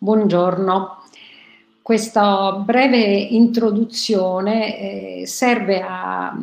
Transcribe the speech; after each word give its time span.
buongiorno. 0.00 0.96
Questa 1.82 2.52
breve 2.52 2.96
introduzione 2.98 4.78
eh, 5.20 5.26
serve 5.26 5.82
a 5.82 6.34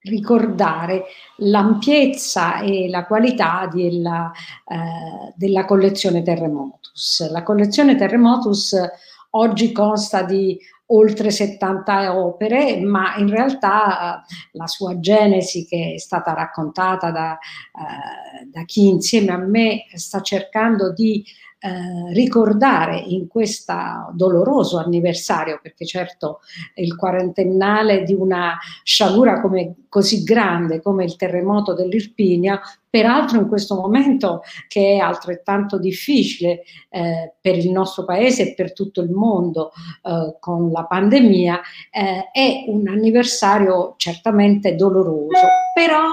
ricordare 0.00 1.04
l'ampiezza 1.38 2.60
e 2.60 2.88
la 2.88 3.06
qualità 3.06 3.68
della, 3.72 4.32
eh, 4.66 5.32
della 5.36 5.64
collezione 5.64 6.22
Terremotus. 6.22 7.30
La 7.30 7.44
collezione 7.44 7.94
Terremotus 7.94 8.76
oggi 9.30 9.70
consta 9.70 10.22
di 10.22 10.58
oltre 10.86 11.30
70 11.30 12.16
opere, 12.16 12.80
ma 12.80 13.16
in 13.16 13.28
realtà 13.28 14.24
la 14.52 14.66
sua 14.66 14.98
genesi 14.98 15.66
che 15.66 15.94
è 15.94 15.98
stata 15.98 16.32
raccontata 16.32 17.10
da, 17.10 17.32
eh, 17.32 18.46
da 18.46 18.64
chi 18.64 18.88
insieme 18.88 19.32
a 19.32 19.38
me 19.38 19.84
sta 19.94 20.20
cercando 20.20 20.92
di 20.92 21.24
eh, 21.58 22.12
ricordare 22.12 22.98
in 22.98 23.28
questo 23.28 23.74
doloroso 24.12 24.78
anniversario, 24.78 25.58
perché 25.62 25.86
certo 25.86 26.40
il 26.74 26.94
quarantennale 26.96 28.02
di 28.02 28.12
una 28.12 28.58
sciagura 28.82 29.40
come, 29.40 29.74
così 29.88 30.22
grande 30.22 30.82
come 30.82 31.04
il 31.04 31.16
terremoto 31.16 31.72
dell'Irpinia, 31.72 32.60
peraltro 32.96 33.38
in 33.38 33.46
questo 33.46 33.74
momento 33.74 34.40
che 34.68 34.94
è 34.94 34.96
altrettanto 34.96 35.78
difficile 35.78 36.62
eh, 36.88 37.34
per 37.38 37.58
il 37.58 37.70
nostro 37.70 38.06
paese 38.06 38.42
e 38.42 38.54
per 38.54 38.72
tutto 38.72 39.02
il 39.02 39.10
mondo 39.10 39.70
eh, 40.02 40.38
con 40.40 40.70
la 40.70 40.86
pandemia, 40.86 41.60
eh, 41.90 42.30
è 42.32 42.64
un 42.68 42.88
anniversario 42.88 43.96
certamente 43.98 44.76
doloroso, 44.76 45.46
però 45.74 46.04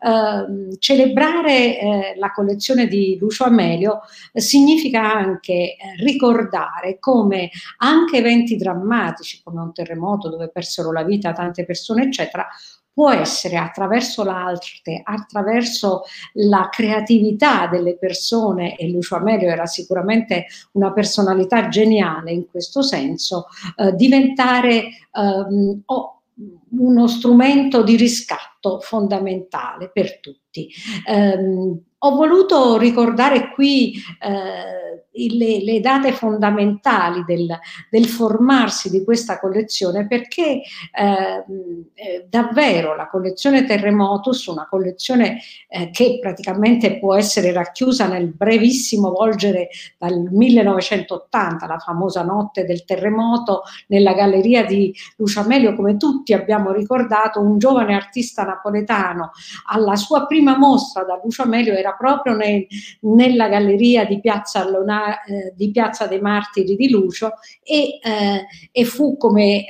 eh, 0.00 0.78
celebrare 0.78 1.78
eh, 1.78 2.14
la 2.16 2.32
collezione 2.32 2.86
di 2.86 3.18
Lucio 3.20 3.44
Amelio 3.44 4.00
significa 4.32 5.02
anche 5.12 5.76
ricordare 5.98 6.98
come 6.98 7.50
anche 7.76 8.16
eventi 8.16 8.56
drammatici 8.56 9.42
come 9.44 9.60
un 9.60 9.74
terremoto 9.74 10.30
dove 10.30 10.48
persero 10.48 10.92
la 10.92 11.04
vita 11.04 11.32
tante 11.34 11.66
persone, 11.66 12.04
eccetera, 12.04 12.48
può 12.92 13.10
essere 13.10 13.56
attraverso 13.56 14.22
l'arte, 14.22 15.00
attraverso 15.02 16.02
la 16.34 16.68
creatività 16.70 17.66
delle 17.66 17.96
persone, 17.96 18.76
e 18.76 18.90
Lucio 18.90 19.16
Amelio 19.16 19.48
era 19.48 19.66
sicuramente 19.66 20.46
una 20.72 20.92
personalità 20.92 21.68
geniale 21.68 22.32
in 22.32 22.48
questo 22.50 22.82
senso, 22.82 23.46
eh, 23.76 23.92
diventare 23.94 24.84
ehm, 25.12 25.82
uno 26.78 27.06
strumento 27.06 27.82
di 27.82 27.96
riscatto 27.96 28.80
fondamentale 28.80 29.90
per 29.90 30.20
tutti. 30.20 30.68
Eh, 31.06 31.80
ho 32.04 32.16
voluto 32.16 32.78
ricordare 32.78 33.52
qui 33.52 33.94
eh, 34.20 35.06
le, 35.12 35.62
le, 35.62 35.80
date 35.80 36.12
fondamentali 36.12 37.24
del, 37.24 37.46
del, 37.90 38.06
formarsi 38.06 38.90
di 38.90 39.04
questa 39.04 39.38
collezione 39.38 40.06
perché 40.06 40.62
eh, 40.92 41.44
eh, 41.94 42.26
davvero 42.28 42.96
la 42.96 43.08
collezione 43.08 43.64
Terremotus, 43.64 44.46
una 44.46 44.66
collezione 44.68 45.40
eh, 45.68 45.90
che 45.90 46.18
praticamente 46.20 46.98
può 46.98 47.14
essere 47.14 47.52
racchiusa 47.52 48.06
nel 48.06 48.28
brevissimo 48.28 49.10
volgere 49.10 49.68
dal 49.98 50.28
1980, 50.30 51.66
la 51.66 51.78
famosa 51.78 52.22
notte 52.22 52.64
del 52.64 52.84
terremoto, 52.84 53.62
nella 53.88 54.14
galleria 54.14 54.64
di 54.64 54.94
Lucio 55.16 55.40
Amelio, 55.40 55.74
come 55.74 55.96
tutti 55.96 56.32
abbiamo 56.32 56.72
ricordato, 56.72 57.40
un 57.40 57.58
giovane 57.58 57.94
artista 57.94 58.44
napoletano 58.44 59.32
alla 59.66 59.96
sua 59.96 60.26
prima 60.26 60.56
mostra 60.56 61.04
da 61.04 61.20
Lucio 61.22 61.42
Amelio 61.42 61.74
era 61.74 61.92
proprio 61.92 62.34
nel, 62.34 62.66
nella 63.00 63.48
galleria 63.48 64.04
di 64.04 64.20
Piazza, 64.20 64.60
Eh, 65.10 65.52
di 65.54 65.70
Piazza 65.70 66.06
dei 66.06 66.20
Martiri 66.20 66.76
di 66.76 66.90
Lucio 66.90 67.32
e, 67.62 67.98
eh, 68.02 68.46
e 68.70 68.84
fu 68.84 69.16
come 69.16 69.64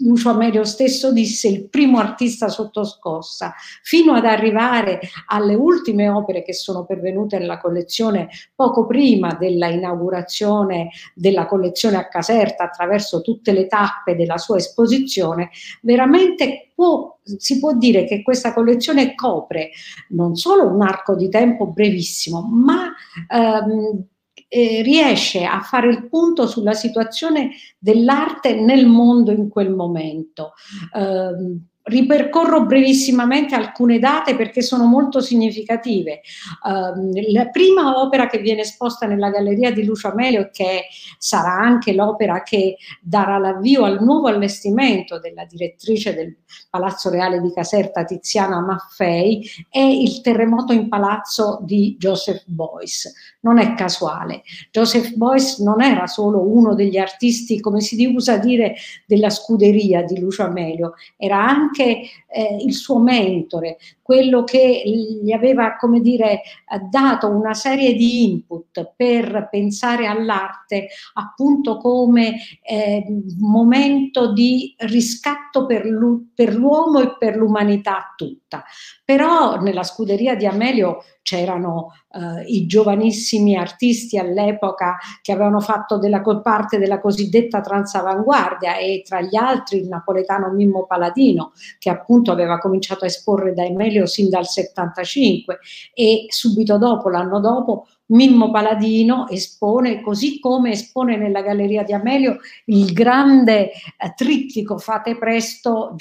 Lucio 0.00 0.30
Amelio 0.30 0.64
stesso 0.64 1.12
disse 1.12 1.48
il 1.48 1.68
primo 1.68 1.98
artista 1.98 2.48
sotto 2.48 2.84
scossa, 2.84 3.54
fino 3.82 4.12
ad 4.12 4.24
arrivare 4.24 5.00
alle 5.26 5.54
ultime 5.54 6.08
opere 6.08 6.42
che 6.42 6.52
sono 6.52 6.84
pervenute 6.84 7.38
nella 7.38 7.58
collezione 7.58 8.28
poco 8.54 8.86
prima 8.86 9.34
della 9.34 9.68
inaugurazione 9.68 10.90
della 11.14 11.46
collezione 11.46 11.96
a 11.96 12.08
Caserta 12.08 12.64
attraverso 12.64 13.22
tutte 13.22 13.52
le 13.52 13.66
tappe 13.66 14.14
della 14.14 14.38
sua 14.38 14.58
esposizione, 14.58 15.50
veramente 15.82 16.70
può, 16.74 17.18
si 17.22 17.58
può 17.58 17.72
dire 17.72 18.04
che 18.04 18.22
questa 18.22 18.54
collezione 18.54 19.14
copre 19.14 19.70
non 20.10 20.36
solo 20.36 20.66
un 20.66 20.82
arco 20.82 21.16
di 21.16 21.28
tempo 21.28 21.66
brevissimo, 21.66 22.40
ma 22.42 22.92
ehm, 23.28 24.04
eh, 24.48 24.82
riesce 24.82 25.44
a 25.44 25.60
fare 25.60 25.88
il 25.88 26.08
punto 26.08 26.46
sulla 26.46 26.72
situazione 26.72 27.50
dell'arte 27.78 28.54
nel 28.54 28.86
mondo 28.86 29.30
in 29.30 29.48
quel 29.48 29.70
momento. 29.70 30.54
Eh, 30.94 31.58
Ripercorro 31.88 32.66
brevissimamente 32.66 33.54
alcune 33.54 33.98
date 33.98 34.36
perché 34.36 34.60
sono 34.60 34.84
molto 34.84 35.20
significative. 35.20 36.20
Uh, 36.62 37.32
la 37.32 37.48
prima 37.48 37.98
opera 37.98 38.26
che 38.26 38.38
viene 38.38 38.60
esposta 38.60 39.06
nella 39.06 39.30
galleria 39.30 39.72
di 39.72 39.84
Lucio 39.84 40.08
Amelio 40.08 40.50
che 40.52 40.84
sarà 41.16 41.54
anche 41.54 41.94
l'opera 41.94 42.42
che 42.42 42.76
darà 43.00 43.38
l'avvio 43.38 43.84
al 43.84 44.02
nuovo 44.02 44.28
allestimento 44.28 45.18
della 45.18 45.44
direttrice 45.44 46.14
del 46.14 46.36
Palazzo 46.70 47.10
Reale 47.10 47.40
di 47.40 47.52
Caserta 47.52 48.04
Tiziana 48.04 48.60
Maffei 48.60 49.48
è 49.70 49.80
il 49.80 50.20
terremoto 50.20 50.72
in 50.72 50.88
palazzo 50.88 51.60
di 51.62 51.96
Joseph 51.98 52.42
Beuys. 52.46 53.12
Non 53.40 53.58
è 53.58 53.74
casuale. 53.74 54.42
Joseph 54.70 55.14
Beuys 55.14 55.58
non 55.58 55.80
era 55.80 56.06
solo 56.06 56.40
uno 56.40 56.74
degli 56.74 56.98
artisti, 56.98 57.60
come 57.60 57.80
si 57.80 58.04
usa 58.06 58.36
dire, 58.36 58.74
della 59.06 59.30
scuderia 59.30 60.02
di 60.02 60.18
Lucio 60.18 60.44
Amelio, 60.44 60.94
era 61.16 61.42
anche 61.42 61.77
anche 61.78 62.10
eh, 62.30 62.56
il 62.60 62.74
suo 62.74 62.98
mentore, 62.98 63.78
quello 64.02 64.42
che 64.42 64.82
gli 65.22 65.32
aveva, 65.32 65.76
come 65.76 66.00
dire, 66.00 66.42
dato 66.90 67.28
una 67.28 67.54
serie 67.54 67.94
di 67.94 68.24
input 68.24 68.94
per 68.96 69.48
pensare 69.50 70.06
all'arte 70.06 70.88
appunto 71.14 71.76
come 71.76 72.36
eh, 72.62 73.04
momento 73.38 74.32
di 74.32 74.74
riscatto 74.78 75.66
per, 75.66 75.84
l'uomo 75.84 77.00
e 77.00 77.16
per 77.16 77.36
l'umanità 77.36 78.14
tutta. 78.16 78.64
Però 79.04 79.60
nella 79.60 79.84
scuderia 79.84 80.34
di 80.34 80.46
Amelio 80.46 81.04
c'erano 81.28 81.92
eh, 82.12 82.44
i 82.46 82.64
giovanissimi 82.64 83.54
artisti 83.54 84.16
all'epoca 84.16 84.96
che 85.20 85.32
avevano 85.32 85.60
fatto 85.60 85.98
della, 85.98 86.22
parte 86.42 86.78
della 86.78 87.00
cosiddetta 87.00 87.60
transavanguardia 87.60 88.78
e 88.78 89.02
tra 89.06 89.20
gli 89.20 89.36
altri 89.36 89.80
il 89.80 89.88
napoletano 89.88 90.50
Mimmo 90.50 90.86
Paladino 90.86 91.52
che 91.78 91.90
appunto 91.90 92.32
aveva 92.32 92.56
cominciato 92.58 93.04
a 93.04 93.08
esporre 93.08 93.52
da 93.52 93.64
Amelio 93.64 94.06
sin 94.06 94.30
dal 94.30 94.46
75 94.46 95.58
e 95.92 96.24
subito 96.28 96.78
dopo, 96.78 97.10
l'anno 97.10 97.40
dopo, 97.40 97.86
Mimmo 98.06 98.50
Paladino 98.50 99.28
espone, 99.28 100.00
così 100.00 100.40
come 100.40 100.70
espone 100.70 101.18
nella 101.18 101.42
Galleria 101.42 101.82
di 101.82 101.92
Amelio, 101.92 102.38
il 102.66 102.90
grande 102.94 103.70
eh, 103.70 104.14
trittico 104.16 104.78
Fate 104.78 105.18
presto 105.18 105.92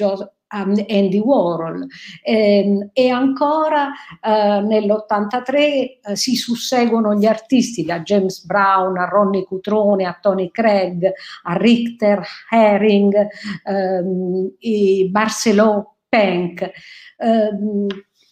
Andy 0.50 1.20
Warhol. 1.20 1.86
Eh, 2.24 2.90
e 2.94 3.10
ancora 3.10 3.92
eh, 4.22 4.62
nell'83 4.62 5.56
eh, 5.56 5.98
si 6.14 6.36
susseguono 6.36 7.16
gli 7.16 7.26
artisti 7.26 7.84
da 7.84 8.02
James 8.02 8.46
Brown 8.46 8.98
a 8.98 9.06
Ronnie 9.06 9.44
Cutrone 9.44 10.06
a 10.06 10.18
Tony 10.20 10.52
Craig 10.52 11.12
a 11.44 11.54
Richter 11.58 12.26
Herring 12.50 13.14
ehm, 13.64 15.10
Barceló 15.10 15.96
Penck 16.08 16.72
ehm, 17.18 17.88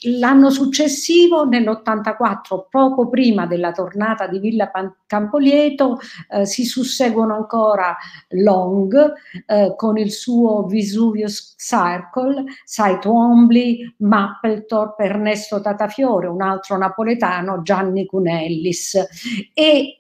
L'anno 0.08 0.50
successivo, 0.50 1.46
nell'84, 1.46 2.66
poco 2.70 3.10
prima 3.10 3.46
della 3.46 3.72
tornata 3.72 4.28
di 4.28 4.40
Villa 4.40 4.72
Campolieto, 5.08 5.98
eh, 6.30 6.46
si 6.46 6.64
susseguono 6.66 7.36
ancora 7.36 7.96
Long 8.30 9.14
eh, 9.48 9.74
con 9.76 9.98
il 9.98 10.12
suo 10.12 10.66
Vesuvius 10.68 11.56
Circle, 11.58 12.44
Saito 12.64 13.12
Ombli, 13.12 13.96
Mapplethorpe, 13.98 15.04
Ernesto 15.04 15.62
Tatafiore, 15.62 16.28
un 16.28 16.42
altro 16.42 16.78
napoletano, 16.78 17.62
Gianni 17.62 18.06
Cunellis. 18.06 18.96
E 19.54 19.54
eh, 19.56 20.00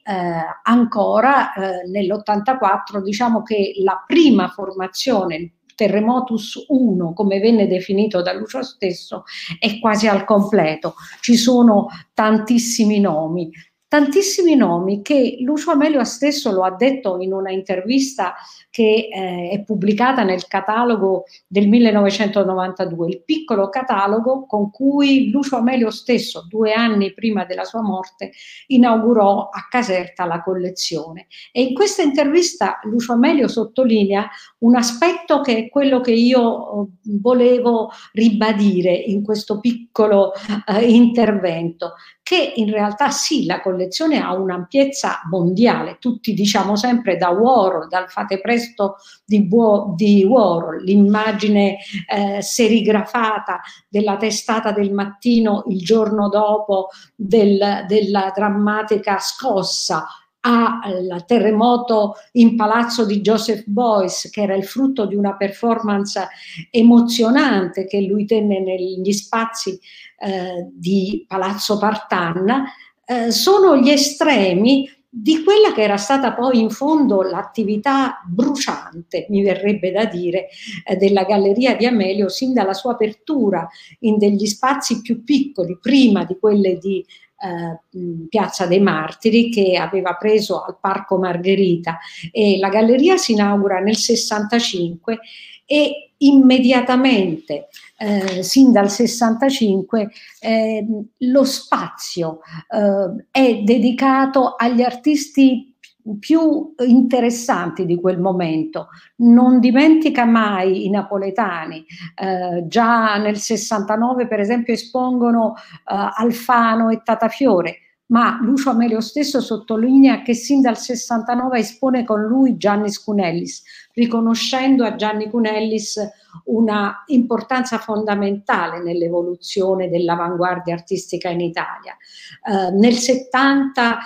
ancora 0.63 1.53
eh, 1.53 1.87
nell'84 1.87 3.01
diciamo 3.01 3.41
che 3.41 3.73
la 3.83 4.03
prima 4.05 4.49
formazione, 4.49 5.51
Terremotus 5.75 6.65
1, 6.67 7.13
come 7.13 7.39
venne 7.39 7.67
definito 7.67 8.21
da 8.21 8.33
Lucio 8.33 8.63
stesso, 8.63 9.23
è 9.59 9.79
quasi 9.79 10.07
al 10.07 10.23
completo. 10.23 10.95
Ci 11.21 11.35
sono 11.35 11.87
tantissimi 12.13 12.99
nomi, 12.99 13.51
tantissimi 13.87 14.55
nomi 14.55 15.01
che 15.01 15.37
Lucio 15.39 15.71
Amelio 15.71 16.03
stesso 16.03 16.51
lo 16.51 16.63
ha 16.63 16.71
detto 16.71 17.17
in 17.19 17.31
una 17.31 17.51
intervista 17.51 18.35
che 18.69 19.07
eh, 19.09 19.49
è 19.51 19.63
pubblicata 19.63 20.23
nel 20.23 20.47
catalogo 20.47 21.23
del 21.47 21.69
1992, 21.69 23.07
il 23.07 23.23
piccolo 23.23 23.69
catalogo 23.69 24.45
con 24.45 24.69
cui 24.69 25.29
Lucio 25.29 25.55
Amelio 25.55 25.91
stesso, 25.91 26.45
due 26.49 26.73
anni 26.73 27.13
prima 27.13 27.45
della 27.45 27.63
sua 27.63 27.81
morte, 27.81 28.31
inaugurò 28.67 29.47
a 29.47 29.67
Caserta 29.69 30.25
la 30.25 30.41
collezione. 30.41 31.27
E 31.53 31.61
in 31.61 31.73
questa 31.73 32.01
intervista 32.01 32.79
Lucio 32.83 33.13
Amelio 33.13 33.47
sottolinea 33.47 34.29
un 34.65 34.75
aspetto 34.75 35.41
che 35.41 35.57
è 35.57 35.69
quello 35.69 36.01
che 36.01 36.11
io 36.11 36.83
eh, 36.83 36.87
volevo 37.21 37.91
ribadire 38.13 38.93
in 38.93 39.23
questo 39.23 39.59
piccolo 39.59 40.33
eh, 40.67 40.83
intervento, 40.85 41.93
che 42.23 42.53
in 42.55 42.71
realtà 42.71 43.11
sì, 43.11 43.45
la 43.45 43.61
collezione 43.61 44.19
ha 44.19 44.33
un'ampiezza 44.33 45.21
mondiale, 45.29 45.97
tutti 45.99 46.33
diciamo 46.33 46.75
sempre 46.75 47.17
da 47.17 47.29
Warhol, 47.29 47.87
dal 47.87 48.09
fate 48.09 48.41
presto 48.41 48.95
di, 49.23 49.47
di 49.95 50.23
Warhol, 50.23 50.83
l'immagine 50.83 51.77
eh, 52.09 52.41
serigrafata 52.41 53.61
della 53.87 54.17
testata 54.17 54.71
del 54.71 54.91
mattino 54.91 55.63
il 55.67 55.79
giorno 55.79 56.27
dopo 56.27 56.87
del, 57.15 57.85
della 57.87 58.31
drammatica 58.35 59.19
scossa, 59.19 60.07
al 60.45 61.25
terremoto 61.25 62.13
in 62.33 62.55
palazzo 62.55 63.05
di 63.05 63.21
Joseph 63.21 63.63
Boyce, 63.65 64.29
che 64.29 64.43
era 64.43 64.53
il 64.55 64.63
frutto 64.63 65.07
di 65.07 65.15
una 65.15 65.35
performance 65.35 66.27
emozionante 66.69 67.87
che 67.87 68.01
lui 68.01 68.25
tenne 68.25 68.59
negli 68.59 69.11
spazi 69.11 69.79
eh, 70.19 70.69
di 70.71 71.25
Palazzo 71.27 71.79
Partanna, 71.79 72.65
eh, 73.05 73.31
sono 73.31 73.75
gli 73.77 73.89
estremi 73.89 74.87
di 75.17 75.43
quella 75.43 75.71
che 75.73 75.81
era 75.81 75.95
stata 75.95 76.33
poi 76.33 76.59
in 76.59 76.69
fondo 76.69 77.21
l'attività 77.21 78.21
bruciante, 78.27 79.27
mi 79.29 79.43
verrebbe 79.43 79.91
da 79.91 80.03
dire, 80.05 80.49
eh, 80.85 80.97
della 80.97 81.23
Galleria 81.23 81.75
di 81.75 81.85
Amelio 81.85 82.27
sin 82.27 82.51
dalla 82.51 82.73
sua 82.73 82.91
apertura 82.91 83.65
in 83.99 84.17
degli 84.17 84.45
spazi 84.45 85.01
più 85.01 85.23
piccoli, 85.23 85.77
prima 85.79 86.25
di 86.25 86.37
quelle 86.37 86.77
di 86.77 87.05
eh, 87.45 88.27
Piazza 88.27 88.65
dei 88.65 88.79
Martiri 88.79 89.49
che 89.49 89.77
aveva 89.77 90.15
preso 90.15 90.63
al 90.63 90.77
Parco 90.79 91.17
Margherita 91.17 91.99
e 92.31 92.57
la 92.57 92.69
galleria 92.69 93.17
si 93.17 93.33
inaugura 93.33 93.79
nel 93.79 93.97
65 93.97 95.19
e 95.65 96.11
immediatamente 96.17 97.67
eh, 97.97 98.43
sin 98.43 98.71
dal 98.71 98.89
65 98.89 100.11
eh, 100.39 100.85
lo 101.17 101.43
spazio 101.43 102.39
eh, 102.69 103.25
è 103.31 103.61
dedicato 103.63 104.55
agli 104.57 104.81
artisti 104.81 105.74
più 106.19 106.73
interessanti 106.85 107.85
di 107.85 107.99
quel 107.99 108.19
momento. 108.19 108.89
Non 109.17 109.59
dimentica 109.59 110.25
mai 110.25 110.85
i 110.85 110.89
napoletani, 110.89 111.85
eh, 112.15 112.65
già 112.67 113.17
nel 113.17 113.37
69 113.37 114.27
per 114.27 114.39
esempio 114.39 114.73
espongono 114.73 115.55
eh, 115.55 115.61
Alfano 115.85 116.89
e 116.89 117.01
Tatafiore, 117.03 117.79
ma 118.07 118.37
Lucio 118.41 118.69
Amelio 118.69 119.01
stesso 119.01 119.41
sottolinea 119.41 120.21
che 120.21 120.33
sin 120.33 120.61
dal 120.61 120.77
69 120.77 121.57
espone 121.59 122.03
con 122.03 122.21
lui 122.21 122.57
Gianni 122.57 122.89
Scunellis, 122.91 123.63
riconoscendo 123.95 124.83
a 124.85 124.95
Gianni 124.95 125.29
Cunellis 125.29 125.99
una 126.45 127.03
importanza 127.07 127.77
fondamentale 127.77 128.83
nell'evoluzione 128.83 129.89
dell'avanguardia 129.89 130.73
artistica 130.75 131.29
in 131.29 131.39
Italia. 131.39 131.95
Eh, 132.43 132.71
nel 132.71 132.93
70 132.93 133.97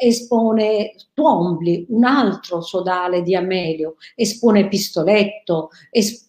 eh, 0.00 0.06
espone 0.06 0.94
Twombly, 1.12 1.86
un 1.90 2.04
altro 2.04 2.62
sodale 2.62 3.22
di 3.22 3.36
Amelio, 3.36 3.96
espone 4.14 4.66
Pistoletto, 4.66 5.70
es- 5.90 6.26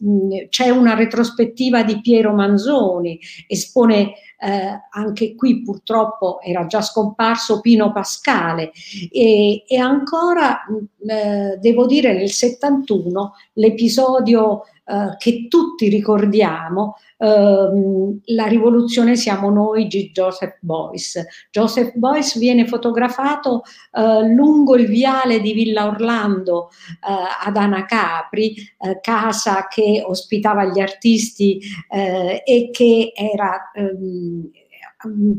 c'è 0.49 0.69
una 0.69 0.93
retrospettiva 0.93 1.83
di 1.83 2.01
Piero 2.01 2.33
Manzoni, 2.33 3.19
espone 3.47 4.13
eh, 4.41 4.88
anche 4.91 5.36
qui 5.36 5.62
purtroppo 5.63 6.39
era 6.41 6.65
già 6.65 6.81
scomparso 6.81 7.59
Pino 7.59 7.91
Pascale. 7.91 8.71
E, 9.12 9.63
e 9.68 9.77
ancora 9.77 10.65
eh, 11.06 11.57
devo 11.59 11.86
dire 11.86 12.13
nel 12.13 12.31
71 12.31 13.33
l'episodio 13.53 14.63
eh, 14.89 15.15
che 15.18 15.47
tutti 15.47 15.88
ricordiamo, 15.88 16.95
ehm, 17.18 18.21
la 18.25 18.47
rivoluzione 18.47 19.15
siamo 19.15 19.51
noi 19.51 19.86
di 19.86 20.09
Joseph 20.12 20.57
Boyce. 20.62 21.27
Joseph 21.51 21.94
Boyce 21.94 22.39
viene 22.39 22.65
fotografato 22.65 23.62
eh, 23.91 24.24
lungo 24.27 24.75
il 24.75 24.88
viale 24.88 25.41
di 25.41 25.53
Villa 25.53 25.86
Orlando 25.86 26.69
eh, 26.89 27.47
ad 27.47 27.56
Anacapri, 27.56 28.56
eh, 28.80 29.00
casa 29.00 29.68
che 29.68 30.03
ospitava 30.03 30.65
gli 30.65 30.80
artisti 30.80 31.59
eh, 31.89 32.42
e 32.44 32.69
che 32.71 33.12
era 33.13 33.69
ehm, 33.74 34.50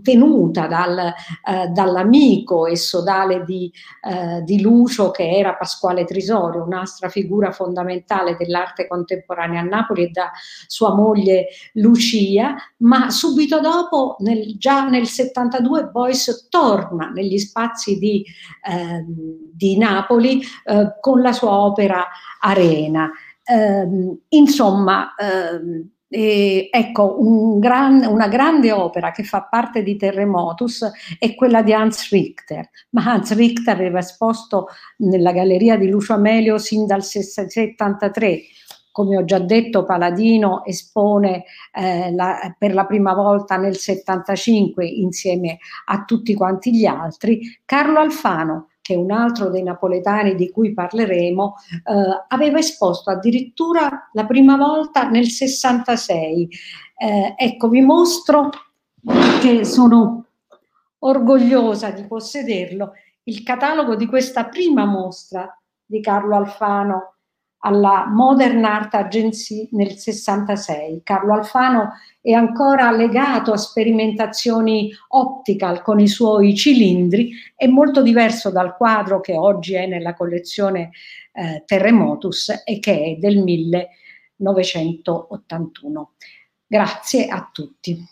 tenuta 0.02 0.66
dal, 0.66 0.98
eh, 0.98 1.66
dall'amico 1.68 2.66
e 2.66 2.76
sodale 2.76 3.44
di, 3.44 3.70
eh, 4.02 4.42
di, 4.42 4.60
Lucio 4.62 5.10
che 5.10 5.28
era 5.28 5.54
Pasquale 5.54 6.04
Trisorio, 6.04 6.64
un'altra 6.64 7.10
figura 7.10 7.52
fondamentale 7.52 8.36
dell'arte 8.38 8.86
contemporanea 8.86 9.60
a 9.60 9.64
Napoli 9.64 10.04
e 10.04 10.10
da 10.10 10.30
sua 10.66 10.94
moglie 10.94 11.48
Lucia, 11.74 12.54
ma 12.78 13.10
subito 13.10 13.60
dopo, 13.60 14.16
nel, 14.20 14.56
già 14.56 14.88
nel 14.88 15.06
72, 15.06 15.88
Boyce 15.88 16.46
torna 16.48 17.10
negli 17.10 17.38
spazi 17.38 17.98
di, 17.98 18.24
eh, 18.66 19.04
di 19.06 19.76
Napoli 19.76 20.40
eh, 20.64 20.96
con 21.00 21.20
la 21.20 21.32
sua 21.32 21.50
opera 21.50 22.06
Arena. 22.40 23.10
Ehm, 23.44 24.20
insomma, 24.28 25.14
ehm, 26.10 26.20
e, 26.20 26.68
ecco, 26.70 27.16
un 27.20 27.58
gran, 27.58 28.04
una 28.04 28.28
grande 28.28 28.72
opera 28.72 29.12
che 29.12 29.22
fa 29.22 29.42
parte 29.42 29.82
di 29.82 29.96
Terremotus 29.96 30.90
è 31.18 31.34
quella 31.34 31.62
di 31.62 31.72
Hans 31.72 32.10
Richter, 32.10 32.68
ma 32.90 33.04
Hans 33.04 33.34
Richter 33.34 33.74
aveva 33.74 34.00
esposto 34.00 34.66
nella 34.98 35.32
galleria 35.32 35.76
di 35.76 35.88
Lucio 35.88 36.14
Amelio 36.14 36.58
sin 36.58 36.86
dal 36.86 37.04
73. 37.04 38.40
Come 38.92 39.16
ho 39.16 39.24
già 39.24 39.38
detto, 39.38 39.84
Paladino 39.84 40.64
espone 40.64 41.44
eh, 41.72 42.12
la, 42.12 42.54
per 42.58 42.74
la 42.74 42.86
prima 42.86 43.14
volta 43.14 43.56
nel 43.56 43.76
75 43.76 44.84
insieme 44.84 45.58
a 45.86 46.04
tutti 46.04 46.34
quanti 46.34 46.74
gli 46.76 46.86
altri. 46.86 47.40
Carlo 47.64 48.00
Alfano 48.00 48.69
che 48.90 48.96
è 48.96 48.98
un 48.98 49.12
altro 49.12 49.50
dei 49.50 49.62
napoletani 49.62 50.34
di 50.34 50.50
cui 50.50 50.74
parleremo, 50.74 51.54
eh, 51.84 52.24
aveva 52.26 52.58
esposto 52.58 53.10
addirittura 53.10 54.10
la 54.12 54.26
prima 54.26 54.56
volta 54.56 55.08
nel 55.08 55.28
66. 55.28 56.48
Eh, 56.96 57.34
ecco, 57.36 57.68
vi 57.68 57.82
mostro 57.82 58.50
che 59.40 59.64
sono 59.64 60.26
orgogliosa 60.98 61.90
di 61.90 62.04
possederlo, 62.04 62.92
il 63.22 63.44
catalogo 63.44 63.94
di 63.94 64.06
questa 64.06 64.46
prima 64.46 64.84
mostra 64.84 65.48
di 65.84 66.00
Carlo 66.00 66.34
Alfano 66.34 67.14
alla 67.60 68.06
Modern 68.06 68.64
Art 68.64 68.94
Agency 68.94 69.68
nel 69.72 69.96
66. 69.96 71.02
Carlo 71.02 71.34
Alfano 71.34 71.92
è 72.20 72.32
ancora 72.32 72.90
legato 72.90 73.52
a 73.52 73.56
sperimentazioni 73.56 74.92
optical 75.08 75.82
con 75.82 75.98
i 76.00 76.08
suoi 76.08 76.54
cilindri, 76.54 77.32
è 77.54 77.66
molto 77.66 78.02
diverso 78.02 78.50
dal 78.50 78.76
quadro 78.76 79.20
che 79.20 79.36
oggi 79.36 79.74
è 79.74 79.86
nella 79.86 80.14
collezione 80.14 80.90
eh, 81.32 81.62
Terremotus 81.66 82.62
e 82.64 82.78
che 82.78 83.02
è 83.02 83.16
del 83.16 83.38
1981. 83.38 86.12
Grazie 86.66 87.26
a 87.26 87.50
tutti. 87.52 88.02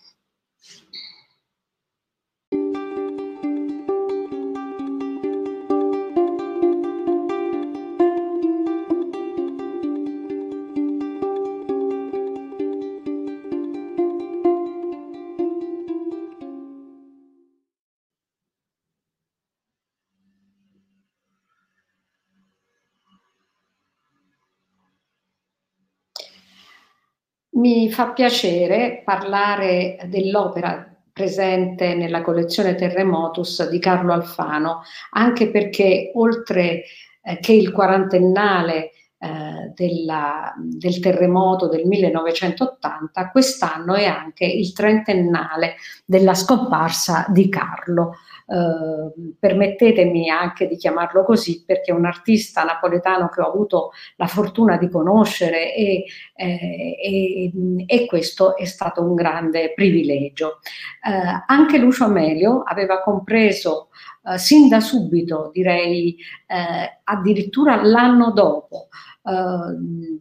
Mi 27.59 27.91
fa 27.91 28.12
piacere 28.12 29.03
parlare 29.05 29.99
dell'opera 30.07 30.95
presente 31.12 31.97
nella 31.97 32.23
collezione 32.23 32.77
Terremotus 32.77 33.69
di 33.69 33.81
Carlo 33.81 34.12
Alfano, 34.12 34.83
anche 35.11 35.50
perché 35.50 36.12
oltre 36.15 36.85
eh, 37.21 37.38
che 37.41 37.53
il 37.53 37.73
quarantennale 37.73 38.93
eh, 39.21 39.73
della, 39.75 40.55
del 40.57 41.01
terremoto 41.01 41.69
del 41.69 41.87
1980, 41.87 43.31
quest'anno 43.31 43.95
è 43.95 44.05
anche 44.05 44.45
il 44.45 44.73
trentennale 44.73 45.75
della 46.05 46.35
scomparsa 46.35 47.27
di 47.29 47.49
Carlo. 47.49 48.15
Eh, 48.47 49.35
permettetemi 49.39 50.31
anche 50.31 50.69
di 50.69 50.77
chiamarlo 50.77 51.23
così 51.23 51.65
perché 51.67 51.91
è 51.91 51.95
un 51.95 52.07
artista 52.07 52.63
napoletano 52.63 53.29
che 53.29 53.43
ho 53.43 53.47
avuto 53.47 53.91
la 54.17 54.27
fortuna 54.27 54.79
di 54.79 54.89
conoscere 54.89 55.75
e, 55.75 56.05
eh, 56.35 56.97
e, 57.03 57.53
e 57.87 58.07
questo 58.07 58.57
è 58.57 58.65
stato 58.65 59.03
un 59.03 59.15
grande 59.15 59.75
privilegio. 59.75 60.61
Eh, 61.07 61.43
anche 61.47 61.77
Lucio 61.77 62.05
Amelio 62.05 62.63
aveva 62.63 63.01
compreso 63.01 63.89
eh, 64.25 64.39
sin 64.39 64.69
da 64.69 64.81
subito, 64.81 65.51
direi 65.53 66.17
eh, 66.47 67.01
addirittura 67.05 67.83
l'anno 67.83 68.33
dopo, 68.33 68.89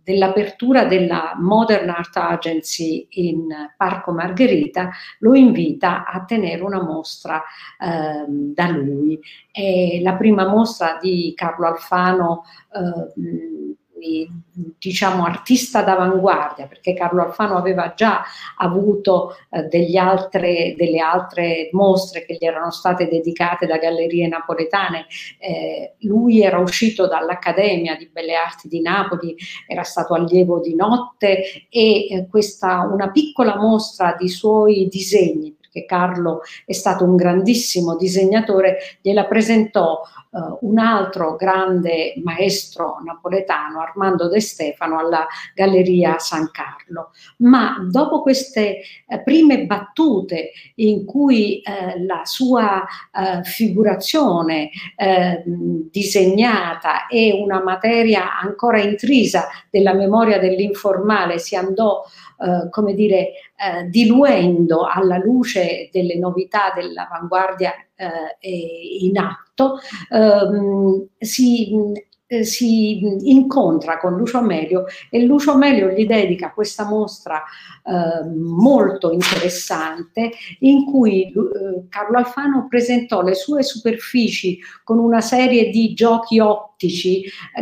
dell'apertura 0.04 0.86
della 0.86 1.36
Modern 1.38 1.90
Art 1.90 2.16
Agency 2.16 3.08
in 3.12 3.48
Parco 3.76 4.12
Margherita, 4.12 4.90
lo 5.20 5.36
invita 5.36 6.06
a 6.06 6.24
tenere 6.26 6.62
una 6.62 6.82
mostra 6.82 7.42
eh, 7.80 8.26
da 8.28 8.68
lui. 8.70 9.20
È 9.52 10.00
la 10.02 10.16
prima 10.16 10.48
mostra 10.48 10.98
di 11.02 11.34
Carlo 11.36 11.68
Alfano 11.68 12.44
eh, 12.74 13.76
diciamo 14.78 15.26
artista 15.26 15.82
d'avanguardia 15.82 16.68
perché 16.68 16.94
Carlo 16.94 17.24
Alfano 17.24 17.58
aveva 17.58 17.94
già 17.96 18.24
avuto 18.58 19.36
eh, 19.50 19.98
altre, 19.98 20.76
delle 20.78 21.00
altre 21.00 21.70
mostre 21.72 22.26
che 22.26 22.38
gli 22.40 22.46
erano 22.46 22.72
state 22.72 23.08
dedicate 23.08 23.66
da 23.66 23.78
gallerie 23.78 24.28
napoletane. 24.28 25.08
Eh, 25.40 25.96
lui 26.00 26.42
era 26.42 26.60
uscito 26.60 27.08
dall'Accademia 27.08 27.96
di 27.96 28.10
Belle 28.12 28.36
Arti 28.36 28.68
di 28.68 28.82
Napoli 28.82 29.36
era 29.68 29.84
stato 29.84 30.14
allievo 30.14 30.60
di 30.60 30.76
notte 30.76 31.68
e 31.70 32.08
eh, 32.08 32.28
questa 32.30 32.82
una 32.82 33.12
piccola 33.12 33.58
mostra 33.58 34.16
di 34.18 34.30
suoi 34.30 34.88
disegni 34.88 35.57
perché 35.78 35.86
Carlo 35.86 36.42
è 36.66 36.74
stato 36.74 37.04
un 37.04 37.16
grandissimo 37.16 37.96
disegnatore, 37.96 38.78
gliela 39.02 39.26
presentò 39.26 40.02
uh, 40.32 40.58
un 40.62 40.80
altro 40.80 41.36
grande 41.36 42.14
maestro 42.24 42.98
napoletano, 43.04 43.82
Armando 43.82 44.28
De 44.28 44.42
Stefano, 44.42 44.98
alla 44.98 45.28
Galleria 45.54 46.18
San 46.18 46.50
Carlo. 46.52 47.12
Ma 47.38 47.78
dopo 47.90 48.22
queste 48.22 48.82
uh, 49.08 49.22
prime 49.24 49.66
battute 49.66 50.52
in 50.76 51.06
cui 51.06 51.62
uh, 51.64 52.04
la 52.06 52.22
sua 52.24 52.86
figurazione 53.44 54.70
disegnata 55.92 57.08
e 57.08 57.34
una 57.34 57.62
materia 57.62 58.40
ancora 58.40 58.80
intrisa 58.80 59.48
della 59.70 59.94
memoria 59.94 60.40
dell'informale 60.40 61.40
si 61.40 61.56
andò 61.56 62.04
eh, 62.40 62.70
come 62.70 62.94
dire, 62.94 63.32
eh, 63.58 63.90
diluendo 63.90 64.86
alla 64.86 65.18
luce 65.18 65.90
delle 65.92 66.18
novità 66.18 66.72
dell'avanguardia 66.76 67.74
eh, 67.96 69.00
in 69.02 69.18
atto, 69.18 69.80
ehm, 70.10 71.08
si 71.18 72.06
eh, 72.30 72.44
si 72.44 73.00
incontra 73.32 73.98
con 73.98 74.18
Lucio 74.18 74.40
Amelio 74.40 74.84
e 75.10 75.24
Lucio 75.24 75.52
Amelio 75.52 75.88
gli 75.88 76.06
dedica 76.06 76.52
questa 76.52 76.84
mostra 76.84 77.42
eh, 77.42 78.28
molto 78.28 79.14
interessante 79.14 80.32
in 80.60 80.84
cui 80.84 81.28
eh, 81.28 81.88
Carlo 81.88 82.18
Alfano 82.18 82.68
presentò 82.68 83.22
le 83.22 83.34
sue 83.34 83.64
superfici 83.64 84.60
con 84.84 85.00
una 85.00 85.22
serie 85.22 85.70
di 85.70 85.94
giochi 85.94 86.42
ottici, 86.42 86.67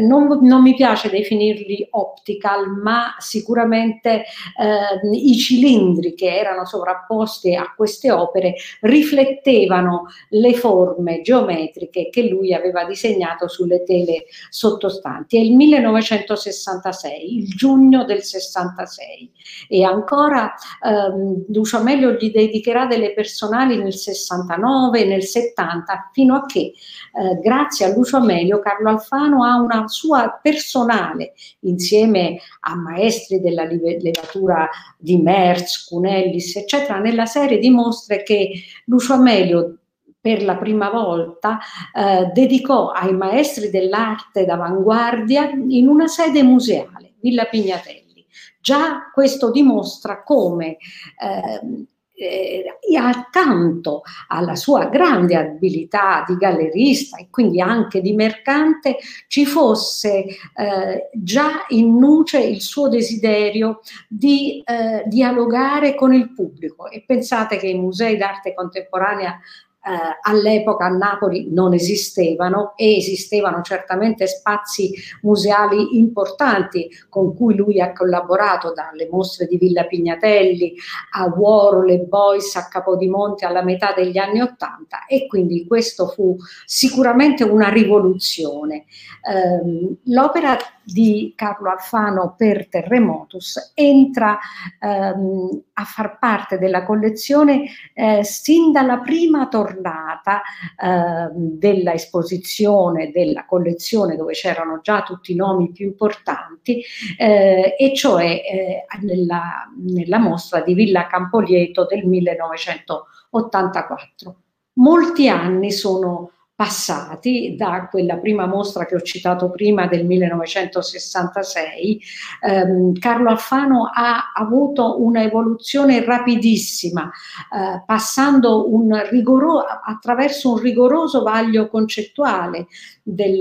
non, 0.02 0.40
non 0.42 0.62
mi 0.62 0.76
piace 0.76 1.10
definirli 1.10 1.88
optical, 1.92 2.68
ma 2.82 3.16
sicuramente 3.18 4.26
eh, 4.58 5.10
i 5.12 5.38
cilindri 5.38 6.14
che 6.16 6.36
erano 6.36 6.66
sovrapposti 6.66 7.56
a 7.56 7.74
queste 7.76 8.12
opere 8.12 8.56
riflettevano 8.82 10.08
le 10.30 10.54
forme 10.54 11.22
geometriche 11.22 12.10
che 12.10 12.28
lui 12.28 12.54
aveva 12.54 12.84
disegnato 12.84 13.48
sulle 13.48 13.84
tele 13.84 14.26
sottostanti. 14.50 15.38
È 15.38 15.40
il 15.40 15.56
1966, 15.56 17.38
il 17.38 17.48
giugno 17.48 18.04
del 18.04 18.24
66 18.24 19.32
e 19.70 19.84
ancora 19.84 20.54
ehm, 20.84 21.46
Lucio 21.50 21.78
Amelio 21.78 22.12
gli 22.14 22.32
dedicherà 22.32 22.86
delle 22.86 23.14
personali 23.14 23.78
nel 23.78 23.94
69, 23.94 25.06
nel 25.06 25.24
70, 25.24 26.10
fino 26.12 26.36
a 26.36 26.46
che 26.46 26.60
eh, 26.60 27.40
grazie 27.42 27.86
a 27.86 27.94
Lucio 27.94 28.18
Amelio 28.18 28.60
Carlo 28.60 28.90
Alfano 29.06 29.44
ha 29.44 29.56
una 29.56 29.88
sua 29.88 30.40
personale 30.42 31.34
insieme 31.62 32.40
a 32.62 32.76
maestri 32.76 33.40
della 33.40 33.64
levatura 33.64 34.68
di 34.98 35.18
Merz, 35.18 35.86
Cunellis, 35.86 36.56
eccetera, 36.56 36.98
nella 36.98 37.26
serie 37.26 37.60
di 37.60 37.70
mostre 37.70 38.24
che 38.24 38.52
Lucio 38.86 39.14
Amelio 39.14 39.78
per 40.20 40.44
la 40.44 40.58
prima 40.58 40.90
volta 40.90 41.60
eh, 41.94 42.32
dedicò 42.34 42.90
ai 42.90 43.14
maestri 43.14 43.70
dell'arte 43.70 44.44
d'avanguardia 44.44 45.52
in 45.52 45.88
una 45.88 46.08
sede 46.08 46.42
museale, 46.42 47.14
Villa 47.20 47.46
Pignatelli. 47.46 48.26
Già 48.60 49.12
questo 49.14 49.52
dimostra 49.52 50.24
come 50.24 50.78
eh, 51.20 51.86
eh, 52.16 52.66
accanto 52.98 54.02
alla 54.28 54.56
sua 54.56 54.86
grande 54.86 55.36
abilità 55.36 56.24
di 56.28 56.36
gallerista 56.36 57.18
e 57.18 57.28
quindi 57.30 57.60
anche 57.60 58.02
di 58.02 58.14
mercante 58.14 58.98
ci 59.28 59.46
fosse 59.46 60.26
eh, 60.56 61.10
già 61.14 61.66
in 61.70 61.98
nuce 61.98 62.40
il 62.40 62.62
suo 62.62 62.88
desiderio 62.88 63.82
di 64.08 64.64
eh, 64.66 65.04
dialogare 65.08 65.96
con 65.96 66.14
il 66.14 66.34
pubblico. 66.34 66.90
E 66.90 67.04
pensate 67.06 67.58
che 67.58 67.68
i 67.68 67.78
musei 67.78 68.18
d'arte 68.18 68.54
contemporanea 68.54 69.40
eh, 69.86 70.18
all'epoca 70.22 70.86
a 70.86 70.90
Napoli 70.90 71.54
non 71.54 71.74
esistevano 71.74 72.74
e 72.76 72.98
esistevano 72.98 73.62
certamente 73.62 74.26
spazi 74.26 74.92
museali 75.22 75.98
importanti 75.98 76.90
con 77.08 77.36
cui 77.36 77.56
lui 77.56 77.80
ha 77.80 77.94
collaborato 77.94 78.74
dalle 78.74 79.08
mostre 79.12 79.46
di 79.46 79.58
Villa 79.58 79.86
Pignatelli 79.86 80.74
a 81.12 81.26
Warhol 81.26 81.92
e 81.92 82.00
Boyce 82.00 82.58
a 82.58 82.68
Capodimonte 82.68 83.46
alla 83.46 83.64
metà 83.64 83.94
degli 83.96 84.18
anni 84.18 84.42
Ottanta 84.42 85.06
e 85.06 85.28
quindi 85.28 85.68
questo 85.68 86.08
fu 86.08 86.36
sicuramente 86.66 87.44
una 87.44 87.70
rivoluzione. 87.70 88.86
Eh, 89.22 89.98
l'opera 90.06 90.58
di 90.84 91.34
Carlo 91.36 91.70
Alfano 91.70 92.34
per 92.38 92.68
Terremotus 92.68 93.72
entra 93.76 94.38
ehm, 94.80 95.62
a 95.74 95.84
far 95.84 96.20
parte 96.20 96.58
della 96.58 96.84
collezione 96.86 97.66
eh, 97.94 98.24
sin 98.24 98.72
dalla 98.72 99.00
prima 99.00 99.48
tornata 99.48 99.75
eh, 99.82 101.30
della 101.34 101.94
esposizione 101.94 103.12
della 103.12 103.46
collezione 103.46 104.16
dove 104.16 104.32
c'erano 104.34 104.80
già 104.82 105.04
tutti 105.04 105.32
i 105.32 105.36
nomi 105.36 105.72
più 105.72 105.86
importanti 105.88 106.84
eh, 107.18 107.76
e 107.78 107.96
cioè 107.96 108.26
eh, 108.26 108.86
nella, 109.02 109.72
nella 109.78 110.20
mostra 110.20 110.62
di 110.62 110.74
Villa 110.74 111.08
Campolieto 111.08 111.86
del 111.86 112.06
1984. 112.06 114.36
Molti 114.74 115.30
anni 115.30 115.72
sono 115.72 116.32
passati 116.56 117.56
da 117.58 117.90
quella 117.92 118.16
prima 118.16 118.46
mostra 118.46 118.86
che 118.86 118.96
ho 118.96 119.02
citato 119.02 119.50
prima 119.50 119.88
del 119.88 120.06
1966, 120.06 122.02
ehm, 122.42 122.94
Carlo 122.98 123.30
Alfano 123.30 123.90
ha 123.94 124.32
avuto 124.34 125.04
una 125.04 125.22
evoluzione 125.22 126.04
rapidissima, 126.06 127.12
eh, 127.54 127.84
passando 127.86 128.74
un 128.74 129.06
rigoro, 129.10 129.60
attraverso 129.60 130.54
un 130.54 130.60
rigoroso 130.60 131.24
vaglio 131.24 131.68
concettuale 131.68 132.68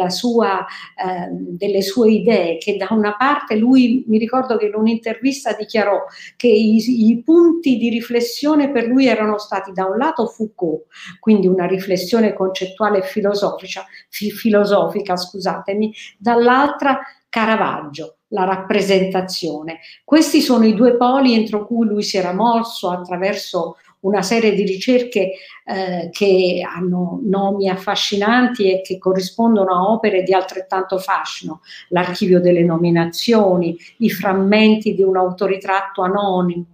sua, 0.09 0.61
eh, 0.61 1.29
delle 1.31 1.83
sue 1.83 2.11
idee, 2.11 2.59
che 2.59 2.77
da 2.77 2.89
una 2.91 3.17
parte 3.17 3.57
lui, 3.57 4.05
mi 4.09 4.19
ricordo 4.19 4.57
che 4.57 4.67
in 4.67 4.75
un'intervista 4.75 5.55
dichiarò 5.55 6.05
che 6.37 6.49
i, 6.49 7.09
i 7.09 7.23
punti 7.23 7.79
di 7.79 7.89
riflessione 7.89 8.71
per 8.71 8.87
lui 8.87 9.07
erano 9.07 9.39
stati 9.39 9.73
da 9.73 9.87
un 9.87 9.97
lato 9.97 10.27
Foucault, 10.27 10.87
quindi 11.21 11.47
una 11.47 11.67
riflessione 11.67 12.35
concettuale 12.35 13.03
filosofica, 13.05 13.85
fi, 14.09 14.31
filosofica 14.31 15.17
scusatemi, 15.17 15.95
dall'altra 16.19 17.01
Caravaggio, 17.29 18.19
la 18.29 18.45
rappresentazione. 18.45 19.81
Questi 20.05 20.41
sono 20.41 20.65
i 20.65 20.75
due 20.75 20.97
poli 20.97 21.35
entro 21.35 21.67
cui 21.67 21.87
lui 21.87 22.03
si 22.03 22.17
era 22.17 22.33
mosso 22.33 22.91
attraverso 22.91 23.77
una 24.05 24.23
serie 24.23 24.55
di 24.55 24.65
ricerche 24.65 25.33
eh, 25.65 26.09
che 26.11 26.63
hanno 26.65 27.21
nomi 27.25 27.69
affascinanti 27.69 28.71
e 28.71 28.83
che 28.83 28.99
corrispondono 28.99 29.75
a 29.75 29.91
opere 29.91 30.23
di 30.23 30.33
altrettanto 30.33 30.99
fascino, 30.99 31.61
l'archivio 31.89 32.41
delle 32.41 32.63
nominazioni, 32.63 33.77
i 33.99 34.11
frammenti 34.11 34.95
di 34.95 35.03
un 35.03 35.17
autoritratto 35.17 36.03
anonimo, 36.03 36.65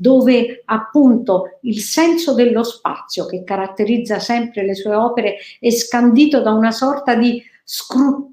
dove 0.00 0.62
appunto 0.66 1.58
il 1.62 1.80
senso 1.80 2.32
dello 2.32 2.62
spazio 2.62 3.26
che 3.26 3.42
caratterizza 3.42 4.20
sempre 4.20 4.64
le 4.64 4.76
sue 4.76 4.94
opere 4.94 5.38
è 5.58 5.70
scandito 5.70 6.40
da 6.40 6.52
una 6.52 6.70
sorta 6.70 7.16
di 7.16 7.42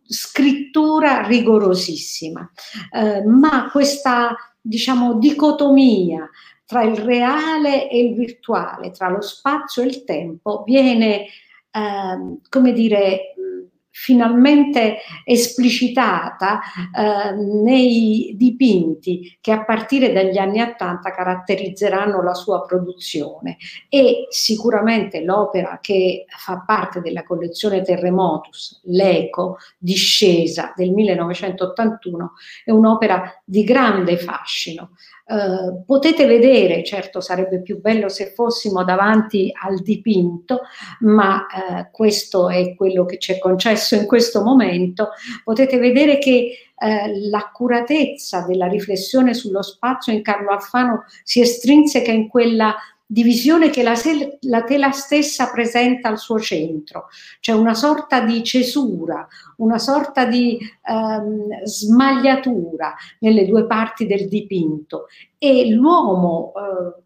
scrittura 0.07 1.25
rigorosissima, 1.25 2.49
eh, 2.93 3.23
ma 3.25 3.69
questa 3.71 4.35
diciamo 4.61 5.15
dicotomia 5.15 6.29
tra 6.65 6.83
il 6.83 6.97
reale 6.97 7.89
e 7.89 7.99
il 7.99 8.13
virtuale, 8.13 8.91
tra 8.91 9.09
lo 9.09 9.21
spazio 9.21 9.81
e 9.81 9.87
il 9.87 10.03
tempo, 10.03 10.63
viene, 10.65 11.25
eh, 11.25 12.37
come 12.49 12.73
dire, 12.73 13.33
finalmente 13.97 14.97
esplicitata 15.23 16.59
eh, 16.93 17.31
nei 17.31 18.33
dipinti 18.35 19.37
che 19.39 19.53
a 19.53 19.63
partire 19.63 20.11
dagli 20.11 20.37
anni 20.37 20.59
Ottanta 20.59 21.11
caratterizzeranno 21.11 22.21
la 22.21 22.33
sua 22.33 22.65
produzione. 22.65 23.55
E 23.87 24.27
sicuramente 24.29 25.21
l'opera 25.21 25.79
che 25.81 26.25
fa 26.27 26.61
parte 26.65 26.99
della 26.99 27.23
collezione 27.23 27.83
Terremotus, 27.83 28.81
l'Eco, 28.83 29.59
discesa 29.77 30.73
del 30.75 30.91
1981, 30.91 32.33
è 32.65 32.71
un'opera 32.71 33.41
di 33.45 33.63
grande 33.63 34.17
fascino, 34.17 34.89
Uh, 35.27 35.83
potete 35.85 36.27
vedere, 36.27 36.83
certo 36.83 37.19
sarebbe 37.19 37.59
più 37.63 37.81
bello 37.81 38.09
se 38.09 38.27
fossimo 38.35 38.83
davanti 38.83 39.51
al 39.59 39.79
dipinto, 39.79 40.61
ma 40.99 41.37
uh, 41.37 41.87
questo 41.89 42.47
è 42.47 42.75
quello 42.75 43.05
che 43.05 43.17
ci 43.17 43.31
è 43.31 43.39
concesso 43.39 43.84
in 43.93 44.07
questo 44.07 44.41
momento, 44.41 45.09
potete 45.43 45.77
vedere 45.77 46.17
che 46.17 46.71
uh, 46.73 47.29
l'accuratezza 47.29 48.45
della 48.47 48.65
riflessione 48.65 49.35
sullo 49.35 49.61
spazio 49.61 50.11
in 50.11 50.23
Carlo 50.23 50.49
Alfano 50.49 51.03
si 51.23 51.41
estrinseca 51.41 52.11
in 52.11 52.27
quella 52.27 52.75
divisione 53.07 53.69
che 53.69 53.83
la, 53.83 53.93
la, 54.41 54.63
tela 54.63 54.91
stessa 54.91 55.51
presenta 55.51 56.09
al 56.09 56.17
suo 56.17 56.39
centro. 56.39 57.05
C'è 57.39 57.53
una 57.53 57.75
sorta 57.75 58.21
di 58.21 58.43
cesura, 58.43 59.27
una 59.57 59.77
sorta 59.77 60.25
di 60.25 60.57
ehm, 60.57 61.63
smagliatura 61.63 62.95
nelle 63.19 63.45
due 63.45 63.67
parti 63.67 64.07
del 64.07 64.27
dipinto 64.27 65.05
e 65.37 65.69
l'uomo 65.69 66.51
eh, 66.55 67.03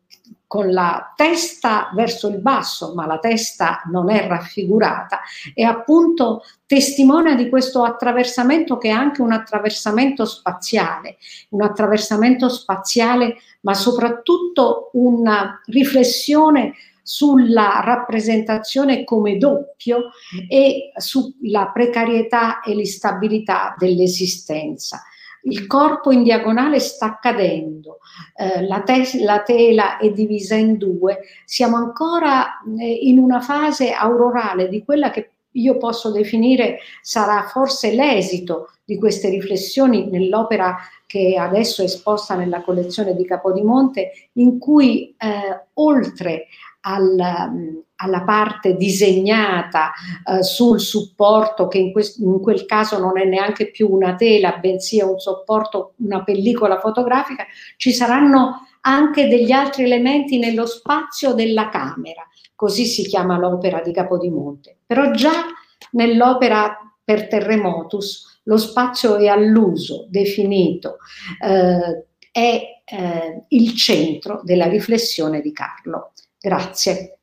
con 0.50 0.72
la 0.72 1.14
testa 1.16 1.92
verso 1.94 2.28
il 2.28 2.40
basso, 2.40 2.96
ma 2.96 3.06
la 3.06 3.20
testa 3.20 3.84
non 3.92 4.10
è 4.10 4.26
raffigurata, 4.26 5.20
e 5.54 5.64
appunto 5.64 6.42
testimonia 6.66 7.36
di 7.36 7.50
questo 7.50 7.84
attraversamento 7.84 8.80
che 8.80 8.88
è 8.88 8.92
anche 8.92 9.22
un 9.22 9.32
attraversamento 9.32 10.26
spaziale, 10.26 11.18
un 11.50 11.62
attraversamento 11.62 12.50
spaziale, 12.50 13.36
ma 13.62 13.76
soprattutto 13.76 14.90
una 14.94 15.62
riflessione 15.68 16.74
sulla 17.04 17.82
rappresentazione 17.84 19.04
come 19.04 19.38
doppio 19.38 20.10
e 20.48 20.92
sulla 20.96 21.68
precarietà 21.68 22.62
e 22.62 22.74
l'instabilità 22.74 23.76
dell'esistenza 23.78 25.04
il 25.44 25.68
corpo 25.68 26.12
in 26.12 26.24
diagonale 26.24 26.80
sta 26.80 27.18
cadendo, 27.22 28.00
eh, 28.36 28.66
la, 28.66 28.82
te- 28.82 29.22
la, 29.22 29.42
tela 29.42 29.98
è 29.98 30.12
divisa 30.12 30.56
in 30.56 30.78
due, 30.78 31.20
siamo 31.46 31.78
ancora 31.78 32.62
eh, 32.80 32.86
in 32.86 33.18
una 33.18 33.40
fase 33.40 33.92
aurorale 33.92 34.68
di 34.68 34.84
quella 34.84 35.10
che 35.10 35.32
io 35.54 35.78
posso 35.78 36.12
definire 36.12 36.80
sarà 37.02 37.44
forse 37.48 37.94
l'esito 37.94 38.72
di 38.86 38.98
queste 38.98 39.30
riflessioni 39.30 40.08
nell'opera 40.08 40.78
che 41.06 41.36
adesso 41.38 41.82
è 41.82 41.86
esposta 41.86 42.36
nella 42.36 42.62
collezione 42.62 43.16
di 43.16 43.26
Capodimonte, 43.26 44.12
in 44.34 44.60
cui 44.60 45.16
eh, 45.18 45.66
oltre 45.74 46.46
al, 46.82 47.84
alla 48.02 48.24
parte 48.24 48.76
disegnata 48.76 49.92
eh, 50.26 50.44
sul 50.44 50.80
supporto 50.80 51.68
che 51.68 51.78
in, 51.78 51.92
quest- 51.92 52.20
in, 52.20 52.40
quel 52.40 52.66
caso 52.66 52.98
non 52.98 53.18
è 53.18 53.26
neanche 53.26 53.72
più 53.72 53.90
una 53.92 54.16
tela, 54.16 54.58
bensì 54.58 55.00
è 55.00 55.04
un 55.04 55.20
supporto, 55.20 55.94
una 55.98 56.24
pellicola 56.24 56.80
fotografica, 56.80 57.46
ci 57.78 57.92
saranno 57.92 58.68
anche 58.82 59.28
degli 59.28 59.52
altri 59.52 59.84
elementi 59.84 60.40
nello 60.40 60.66
spazio 60.66 61.34
della 61.34 61.70
camera, 61.70 62.26
così 62.56 62.86
si 62.86 63.04
chiama 63.04 63.38
l'opera 63.38 63.82
di 63.82 63.92
Capodimonte. 63.92 64.78
Però 64.86 65.12
già 65.12 65.46
nell'opera 65.92 66.78
per 67.04 67.28
Terremotus 67.28 68.40
lo 68.44 68.58
spazio 68.58 69.18
è 69.18 69.28
all'uso, 69.28 70.08
definito, 70.10 70.98
eh, 71.44 72.06
è 72.32 72.82
eh, 72.86 73.44
il 73.50 73.76
centro 73.76 74.40
della 74.44 74.68
riflessione 74.68 75.42
di 75.42 75.52
Carlo. 75.52 76.14
Grazie. 76.40 77.19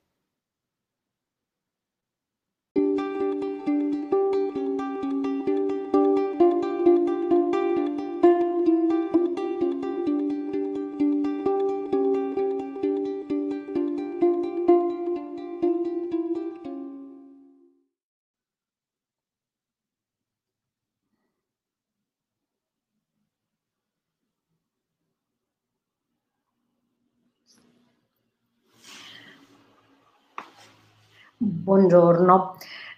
Buongiorno. 31.77 32.57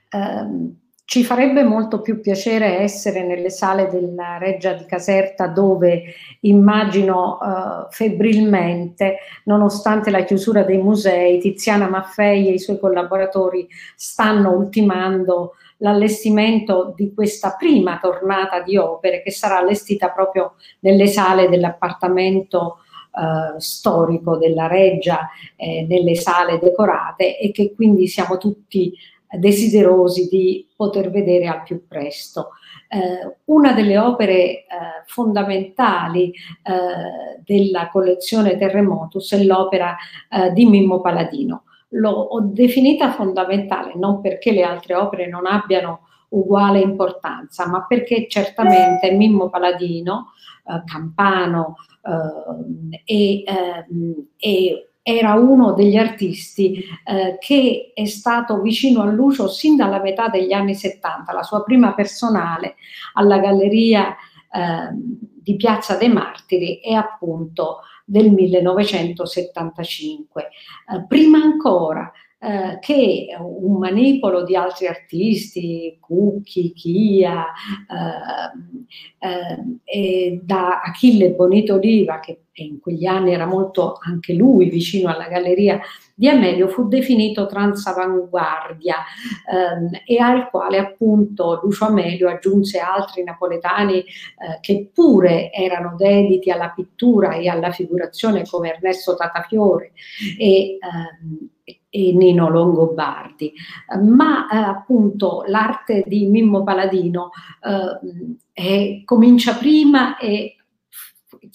Eh, 0.09 0.77
ci 1.05 1.25
farebbe 1.25 1.65
molto 1.65 2.01
più 2.01 2.21
piacere 2.21 2.79
essere 2.79 3.25
nelle 3.25 3.51
sale 3.51 3.89
della 3.89 4.39
Reggia 4.39 4.73
di 4.73 4.85
Caserta 4.85 5.49
dove 5.49 6.05
immagino 6.43 7.41
eh, 7.41 7.87
febbrilmente, 7.91 9.17
nonostante 9.45 10.13
la 10.13 10.23
chiusura 10.23 10.63
dei 10.63 10.79
musei, 10.79 11.41
Tiziana 11.41 11.89
Maffei 11.89 12.47
e 12.47 12.53
i 12.53 12.59
suoi 12.61 12.79
collaboratori 12.79 13.67
stanno 13.97 14.53
ultimando 14.53 15.55
l'allestimento 15.79 16.93
di 16.95 17.13
questa 17.13 17.57
prima 17.59 17.99
tornata 18.01 18.61
di 18.61 18.77
opere 18.77 19.23
che 19.23 19.33
sarà 19.33 19.59
allestita 19.59 20.11
proprio 20.11 20.55
nelle 20.81 21.09
sale 21.09 21.49
dell'appartamento 21.49 22.79
eh, 23.19 23.61
storico 23.61 24.37
della 24.37 24.67
reggia 24.67 25.29
eh, 25.57 25.85
nelle 25.89 26.15
sale 26.15 26.59
decorate 26.59 27.39
e 27.39 27.51
che 27.51 27.75
quindi 27.75 28.07
siamo 28.07 28.39
tutti 28.39 28.95
desiderosi 29.31 30.29
di 30.29 30.67
poter 30.75 31.11
vedere 31.11 31.47
al 31.49 31.63
più 31.63 31.87
presto. 31.87 32.51
Eh, 32.89 33.37
una 33.47 33.73
delle 33.73 33.99
opere 33.99 34.35
eh, 34.35 34.65
fondamentali 35.05 36.31
eh, 36.31 37.43
della 37.45 37.89
collezione 37.91 38.57
Terremotus 38.57 39.35
è 39.35 39.43
l'opera 39.43 39.97
eh, 40.31 40.53
di 40.53 40.65
Mimmo 40.65 41.01
Paladino. 41.01 41.65
L'ho 41.93 42.29
definita 42.45 43.13
fondamentale 43.13 43.93
non 43.95 44.21
perché 44.21 44.53
le 44.53 44.63
altre 44.63 44.95
opere 44.95 45.27
non 45.27 45.47
abbiano 45.47 46.08
uguale 46.31 46.81
importanza, 46.81 47.69
ma 47.69 47.87
perché 47.87 48.27
certamente 48.29 49.13
Mimmo 49.13 49.49
Paladino, 49.49 50.33
eh, 50.65 50.83
Campano, 50.85 51.77
eh, 52.03 53.05
e, 53.05 53.45
ehm, 53.47 54.27
e, 54.37 54.83
era 55.03 55.35
uno 55.35 55.73
degli 55.73 55.97
artisti 55.97 56.85
eh, 57.05 57.39
che 57.41 57.93
è 57.95 58.05
stato 58.05 58.61
vicino 58.61 59.01
a 59.01 59.07
Lucio 59.07 59.49
sin 59.49 59.75
dalla 59.75 60.03
metà 60.03 60.29
degli 60.29 60.53
anni 60.53 60.75
70, 60.75 61.33
la 61.33 61.43
sua 61.43 61.63
prima 61.63 61.95
personale 61.95 62.75
alla 63.15 63.39
Galleria 63.39 64.11
eh, 64.11 64.91
di 64.93 65.57
Piazza 65.57 65.97
dei 65.97 66.11
Martiri 66.11 66.81
è 66.81 66.93
appunto 66.93 67.79
del 68.05 68.31
1975. 68.31 70.43
Eh, 70.43 70.49
prima 71.07 71.39
ancora 71.39 72.13
eh, 72.41 72.79
che 72.81 73.37
un 73.39 73.79
manipolo 73.79 74.45
di 74.45 74.55
altri 74.55 74.87
artisti, 74.87 75.99
Cucchi, 76.01 76.73
Chia, 76.73 77.47
eh, 79.19 79.79
eh, 79.85 80.41
da 80.43 80.81
Achille 80.81 81.33
Bonito 81.33 81.75
Oliva, 81.75 82.21
che 82.21 82.43
in 82.63 82.81
quegli 82.81 83.07
anni 83.07 83.33
era 83.33 83.47
molto 83.47 83.99
anche 84.01 84.35
lui 84.35 84.69
vicino 84.69 85.11
alla 85.11 85.29
galleria 85.29 85.81
di 86.15 86.29
Amelio, 86.29 86.69
fu 86.69 86.89
definito 86.89 87.47
transavanguardia 87.47 88.97
ehm, 89.53 89.91
e 90.05 90.19
al 90.19 90.51
quale 90.51 90.79
appunto 90.79 91.61
Lucio 91.63 91.87
Amelio 91.87 92.29
aggiunse 92.29 92.79
altri 92.79 93.23
napoletani 93.23 93.99
eh, 93.99 94.05
che 94.61 94.91
pure 94.93 95.53
erano 95.53 95.95
dediti 95.97 96.51
alla 96.51 96.71
pittura 96.71 97.35
e 97.35 97.49
alla 97.49 97.71
figurazione 97.71 98.45
come 98.49 98.75
Ernesto 98.75 99.15
Tatafiore 99.15 99.93
e 100.37 100.79
ehm, 100.81 101.49
e 101.99 102.13
Nino 102.13 102.49
Longobardi, 102.49 103.53
ma 104.05 104.49
eh, 104.49 104.57
appunto 104.57 105.43
l'arte 105.47 106.05
di 106.07 106.27
Mimmo 106.27 106.63
Paladino 106.63 107.31
eh, 107.61 108.39
è, 108.53 109.03
comincia 109.05 109.55
prima 109.55 110.17
e 110.17 110.58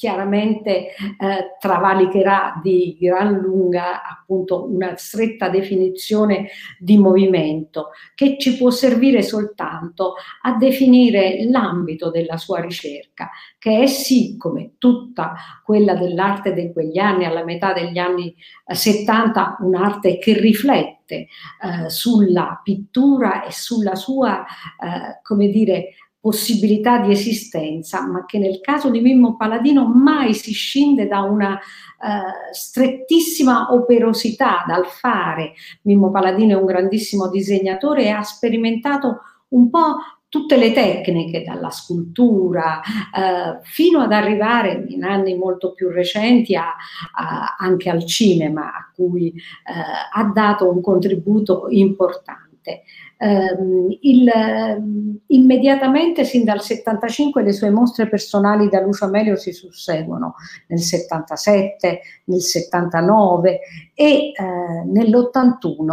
chiaramente 0.03 0.87
eh, 0.87 1.55
travalicherà 1.57 2.59
di 2.61 2.97
gran 2.99 3.35
lunga 3.35 4.03
appunto 4.03 4.69
una 4.69 4.97
stretta 4.97 5.47
definizione 5.47 6.49
di 6.77 6.97
movimento 6.97 7.91
che 8.13 8.35
ci 8.37 8.57
può 8.57 8.69
servire 8.69 9.21
soltanto 9.21 10.15
a 10.41 10.57
definire 10.57 11.45
l'ambito 11.45 12.11
della 12.11 12.35
sua 12.35 12.59
ricerca, 12.59 13.29
che 13.57 13.83
è 13.83 13.85
sì 13.85 14.35
come 14.35 14.73
tutta 14.77 15.35
quella 15.63 15.95
dell'arte 15.95 16.53
di 16.53 16.73
quegli 16.73 16.97
anni, 16.97 17.23
alla 17.23 17.45
metà 17.45 17.71
degli 17.71 17.97
anni 17.97 18.35
70, 18.65 19.57
eh, 19.57 19.63
un'arte 19.63 20.17
che 20.17 20.37
riflette 20.37 21.15
eh, 21.15 21.89
sulla 21.89 22.59
pittura 22.61 23.45
e 23.45 23.53
sulla 23.53 23.95
sua, 23.95 24.43
eh, 24.43 25.21
come 25.21 25.47
dire, 25.47 25.93
possibilità 26.23 26.99
di 26.99 27.11
esistenza, 27.11 28.07
ma 28.07 28.23
che 28.23 28.39
nel 28.39 28.61
caso 28.61 28.89
di 28.89 29.01
Mimmo 29.01 29.35
Paladino 29.35 29.85
mai 29.85 30.33
si 30.33 30.53
scinde 30.53 31.05
da 31.05 31.19
una 31.19 31.59
eh, 31.59 32.53
strettissima 32.53 33.73
operosità 33.73 34.63
dal 34.65 34.85
fare. 34.85 35.51
Mimmo 35.81 36.11
Paladino 36.11 36.53
è 36.53 36.57
un 36.57 36.65
grandissimo 36.65 37.27
disegnatore 37.27 38.03
e 38.03 38.09
ha 38.11 38.21
sperimentato 38.21 39.19
un 39.49 39.69
po' 39.69 39.97
tutte 40.29 40.55
le 40.55 40.71
tecniche, 40.71 41.43
dalla 41.43 41.71
scultura 41.71 42.79
eh, 42.81 43.59
fino 43.63 43.99
ad 43.99 44.13
arrivare 44.13 44.85
in 44.87 45.03
anni 45.03 45.35
molto 45.35 45.73
più 45.73 45.89
recenti 45.89 46.55
a, 46.55 46.73
a, 47.15 47.57
anche 47.59 47.89
al 47.89 48.05
cinema, 48.05 48.67
a 48.67 48.91
cui 48.95 49.27
eh, 49.27 49.39
ha 50.13 50.23
dato 50.33 50.71
un 50.71 50.79
contributo 50.79 51.65
importante. 51.67 52.42
Um, 53.17 53.95
il, 54.01 54.29
um, 54.33 55.17
immediatamente, 55.27 56.23
sin 56.23 56.43
dal 56.43 56.61
75, 56.61 57.41
le 57.41 57.53
sue 57.53 57.69
mostre 57.69 58.07
personali 58.09 58.67
da 58.69 58.81
Lucio 58.81 59.05
Amelio 59.05 59.35
si 59.35 59.53
susseguono. 59.53 60.35
Nel 60.67 60.79
77, 60.79 62.01
nel 62.25 62.41
79 62.41 63.59
e 63.93 64.31
uh, 64.37 64.91
nell'81, 64.91 65.87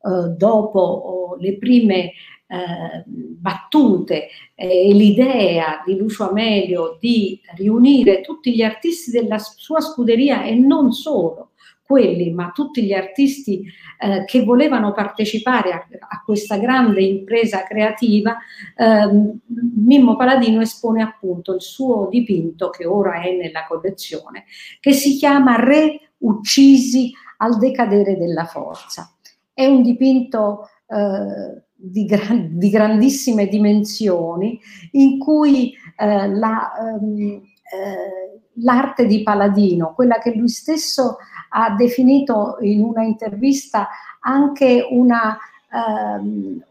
uh, 0.00 0.36
dopo 0.36 0.80
oh, 0.80 1.36
le 1.36 1.58
prime 1.58 2.12
uh, 2.48 3.02
battute 3.06 4.28
e 4.54 4.92
l'idea 4.92 5.82
di 5.84 5.96
Lucio 5.96 6.28
Amelio 6.28 6.96
di 7.00 7.40
riunire 7.56 8.20
tutti 8.20 8.54
gli 8.54 8.62
artisti 8.62 9.10
della 9.10 9.38
sua 9.38 9.80
scuderia 9.80 10.44
e 10.44 10.54
non 10.54 10.92
solo, 10.92 11.50
quelli, 11.86 12.32
ma 12.32 12.50
tutti 12.52 12.84
gli 12.84 12.92
artisti 12.92 13.64
eh, 13.98 14.24
che 14.24 14.42
volevano 14.42 14.92
partecipare 14.92 15.70
a, 15.72 15.86
a, 16.08 16.22
questa 16.24 16.58
grande 16.58 17.02
impresa 17.02 17.62
creativa, 17.62 18.36
ehm, 18.76 19.38
Mimmo 19.76 20.16
Paladino 20.16 20.60
espone 20.60 21.02
appunto 21.02 21.54
il 21.54 21.62
suo 21.62 22.08
dipinto, 22.10 22.70
che 22.70 22.84
ora 22.84 23.22
è 23.22 23.32
nella 23.36 23.66
collezione, 23.66 24.44
che 24.80 24.92
si 24.92 25.16
chiama 25.16 25.56
Re 25.56 26.10
uccisi 26.18 27.12
al 27.38 27.58
decadere 27.58 28.16
della 28.16 28.44
forza. 28.44 29.14
È 29.52 29.64
un 29.64 29.82
dipinto 29.82 30.68
eh, 30.88 31.62
di, 31.72 32.04
gran, 32.04 32.58
di, 32.58 32.68
grandissime 32.68 33.46
dimensioni 33.46 34.58
in 34.92 35.18
cui 35.18 35.72
eh, 35.96 36.28
la, 36.28 36.72
ehm, 36.78 37.42
eh, 37.72 38.45
l'arte 38.56 39.06
di 39.06 39.22
Paladino, 39.22 39.92
quella 39.94 40.18
che 40.18 40.34
lui 40.34 40.48
stesso 40.48 41.18
ha 41.50 41.70
definito 41.70 42.56
in 42.60 42.82
una 42.82 43.02
intervista 43.02 43.88
anche 44.20 44.86
una, 44.90 45.38
ehm, 45.72 46.62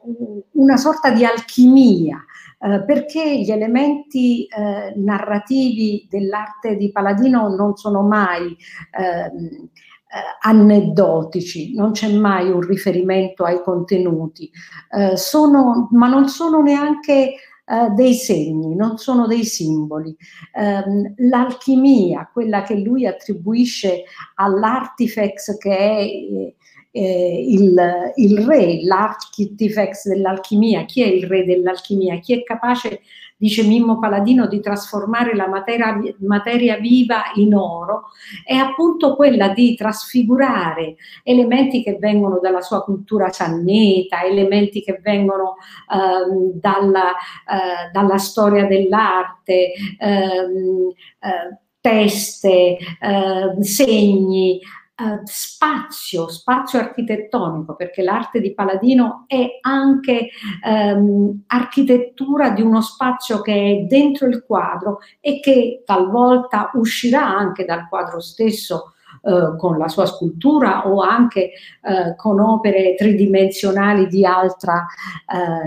una 0.52 0.78
sorta 0.78 1.12
di 1.12 1.26
alchimia, 1.26 2.24
eh, 2.60 2.84
perché 2.84 3.40
gli 3.40 3.52
elementi 3.52 4.46
eh, 4.46 4.94
narrativi 4.96 6.08
dell'arte 6.10 6.76
di 6.76 6.92
Paladino 6.92 7.48
non 7.50 7.76
sono 7.76 8.02
mai 8.02 8.56
ehm, 8.92 9.70
eh, 10.16 10.38
aneddotici, 10.42 11.74
non 11.76 11.92
c'è 11.92 12.12
mai 12.12 12.50
un 12.50 12.62
riferimento 12.62 13.44
ai 13.44 13.62
contenuti, 13.62 14.50
eh, 14.92 15.18
sono, 15.18 15.90
ma 15.92 16.08
non 16.08 16.30
sono 16.30 16.62
neanche 16.62 17.34
eh, 17.68 17.90
dei 17.96 18.14
segni, 18.14 18.76
non 18.76 18.98
sono 18.98 19.26
dei 19.26 19.44
simboli. 19.44 20.16
Um, 20.54 21.14
l'alchimia, 21.18 22.30
quella 22.32 22.62
che 22.62 22.76
lui 22.76 23.08
attribuisce 23.08 24.04
all'artifex 24.36 25.58
che 25.58 25.78
è 25.78 26.00
eh, 26.02 26.56
eh, 26.92 27.46
il, 27.46 28.14
il, 28.16 28.38
re, 28.46 28.84
l'architefex 28.84 30.08
dell'alchimia, 30.08 30.86
chi 30.86 31.02
è 31.02 31.08
il 31.08 31.28
re 31.28 31.44
dell'alchimia, 31.44 32.20
chi 32.20 32.40
è 32.40 32.44
capace 32.44 33.02
dice 33.46 33.62
Mimmo 33.64 34.00
Paladino, 34.00 34.48
di 34.48 34.60
trasformare 34.60 35.36
la 35.36 35.48
materia, 35.48 36.02
materia 36.20 36.78
viva 36.78 37.26
in 37.36 37.54
oro, 37.54 38.06
è 38.44 38.56
appunto 38.56 39.16
quella 39.16 39.50
di 39.50 39.76
trasfigurare 39.76 40.96
elementi 41.24 41.84
che 41.84 41.98
vengono 42.00 42.40
dalla 42.42 42.62
sua 42.62 42.84
cultura 42.84 43.30
sanneta, 43.30 44.24
elementi 44.24 44.82
che 44.82 45.00
vengono 45.00 45.58
ehm, 45.94 46.54
dalla, 46.54 47.12
eh, 47.12 47.92
dalla, 47.92 48.18
storia 48.18 48.66
dell'arte, 48.66 49.74
ehm, 50.00 50.92
eh, 51.20 51.60
teste, 51.80 52.78
eh, 52.78 53.64
segni, 53.64 54.60
Uh, 54.98 55.20
spazio, 55.26 56.30
spazio 56.30 56.80
architettonico, 56.80 57.76
perché 57.76 58.02
l'arte 58.02 58.40
di 58.40 58.54
Paladino 58.54 59.26
è 59.28 59.60
anche 59.60 60.30
um, 60.64 61.44
architettura 61.48 62.52
di 62.52 62.62
uno 62.62 62.80
spazio 62.80 63.42
che 63.42 63.54
è 63.54 63.86
dentro 63.88 64.26
il 64.28 64.46
quadro 64.46 65.00
e 65.20 65.42
che 65.42 65.84
talvolta 65.86 66.72
uscirà 66.76 67.28
anche 67.28 67.66
dal 67.66 67.90
quadro 67.90 68.22
stesso 68.22 68.94
uh, 69.24 69.58
con 69.58 69.78
la 69.78 69.90
sua 69.90 70.06
scultura 70.06 70.88
o 70.88 71.02
anche 71.02 71.52
uh, 71.82 72.16
con 72.16 72.40
opere 72.40 72.96
tridimensionali 72.96 74.08
di 74.08 74.26
altra 74.26 74.86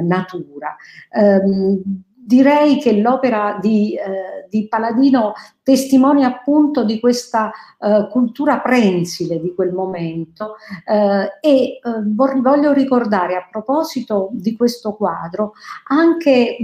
natura. 0.00 0.74
Um, 1.12 2.06
direi 2.28 2.78
che 2.78 2.92
l'opera 2.92 3.58
di, 3.58 3.94
eh, 3.94 4.46
di, 4.50 4.68
Paladino 4.68 5.32
testimonia 5.62 6.26
appunto 6.26 6.84
di 6.84 7.00
questa 7.00 7.50
eh, 7.80 8.06
cultura 8.10 8.60
prensile 8.60 9.40
di 9.40 9.54
quel 9.54 9.72
momento 9.72 10.56
eh, 10.84 11.38
e 11.40 11.50
eh, 11.50 11.80
voglio 12.12 12.72
ricordare 12.74 13.34
a 13.34 13.48
proposito 13.50 14.28
di 14.32 14.54
questo 14.54 14.92
quadro 14.92 15.54
anche 15.86 16.58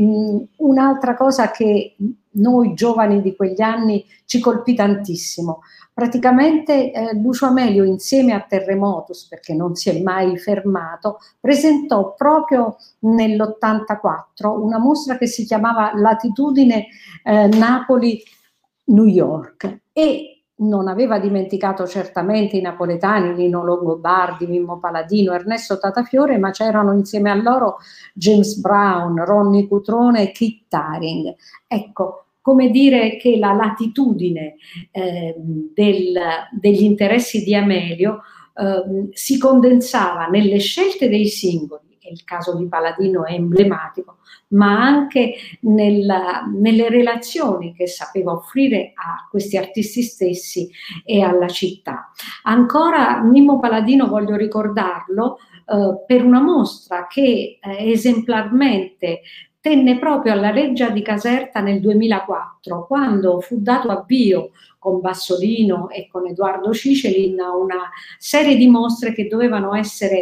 un'altra 0.56 1.16
cosa 1.16 1.50
che 1.50 1.96
noi 2.32 2.74
giovani 2.74 3.22
di 3.22 3.34
quegli 3.34 3.62
anni 3.62 4.04
ci 4.26 4.40
colpì 4.40 4.74
tantissimo. 4.74 5.60
Praticamente 5.94 6.90
eh, 6.90 7.14
Lucio 7.14 7.46
Amelio 7.46 7.84
insieme 7.84 8.32
a 8.32 8.40
Terremotus, 8.40 9.28
perché 9.28 9.54
non 9.54 9.76
si 9.76 9.90
è 9.90 10.02
mai 10.02 10.36
fermato, 10.38 11.18
presentò 11.38 12.14
proprio 12.14 12.78
nell'84 12.98 14.60
una 14.60 14.78
mostra 14.78 15.16
che 15.16 15.28
si 15.28 15.44
chiamava 15.44 15.92
Latitudine 15.94 16.86
eh, 17.22 17.46
Napoli-New 17.46 19.04
York 19.04 19.82
e 19.92 20.42
non 20.56 20.88
aveva 20.88 21.20
dimenticato 21.20 21.86
certamente 21.86 22.56
i 22.56 22.60
napoletani, 22.60 23.34
Lino 23.36 23.62
Longobardi, 23.62 24.48
Mimmo 24.48 24.80
Paladino, 24.80 25.32
Ernesto 25.32 25.78
Tatafiore, 25.78 26.38
ma 26.38 26.50
c'erano 26.50 26.92
insieme 26.92 27.30
a 27.30 27.34
loro 27.34 27.78
James 28.12 28.58
Brown, 28.58 29.24
Ronnie 29.24 29.68
Cutrone 29.68 30.22
e 30.22 30.32
Kit 30.32 30.64
Taring. 30.66 31.34
Ecco, 31.68 32.23
come 32.44 32.68
dire 32.68 33.16
che 33.16 33.38
la 33.38 33.54
latitudine 33.54 34.56
eh, 34.90 35.34
del, 35.34 36.12
degli 36.52 36.82
interessi 36.82 37.42
di 37.42 37.54
Amelio 37.54 38.20
eh, 38.54 39.08
si 39.12 39.38
condensava 39.38 40.26
nelle 40.26 40.58
scelte 40.58 41.08
dei 41.08 41.26
singoli, 41.26 41.96
e 41.98 42.10
il 42.12 42.22
caso 42.24 42.54
di 42.54 42.68
Paladino 42.68 43.24
è 43.24 43.32
emblematico, 43.32 44.18
ma 44.48 44.78
anche 44.78 45.36
nella, 45.60 46.42
nelle 46.54 46.90
relazioni 46.90 47.72
che 47.72 47.86
sapeva 47.86 48.32
offrire 48.32 48.92
a 48.94 49.26
questi 49.30 49.56
artisti 49.56 50.02
stessi 50.02 50.68
e 51.02 51.22
alla 51.22 51.48
città. 51.48 52.10
Ancora 52.42 53.22
Mimmo 53.22 53.58
Paladino, 53.58 54.06
voglio 54.06 54.36
ricordarlo, 54.36 55.38
eh, 55.66 56.04
per 56.06 56.22
una 56.22 56.42
mostra 56.42 57.06
che 57.06 57.58
eh, 57.58 57.90
esemplarmente 57.90 59.22
tenne 59.64 59.98
proprio 59.98 60.34
alla 60.34 60.50
Reggia 60.50 60.90
di 60.90 61.00
Caserta 61.00 61.60
nel 61.60 61.80
2004, 61.80 62.84
quando 62.84 63.40
fu 63.40 63.56
dato 63.62 63.88
avvio 63.88 64.50
con 64.84 65.00
Bassolino 65.00 65.88
e 65.88 66.08
con 66.12 66.26
Edoardo 66.26 66.70
Cicelin 66.74 67.38
una 67.40 67.88
serie 68.18 68.54
di 68.54 68.66
mostre 68.66 69.14
che 69.14 69.28
dovevano 69.28 69.74
essere 69.74 70.16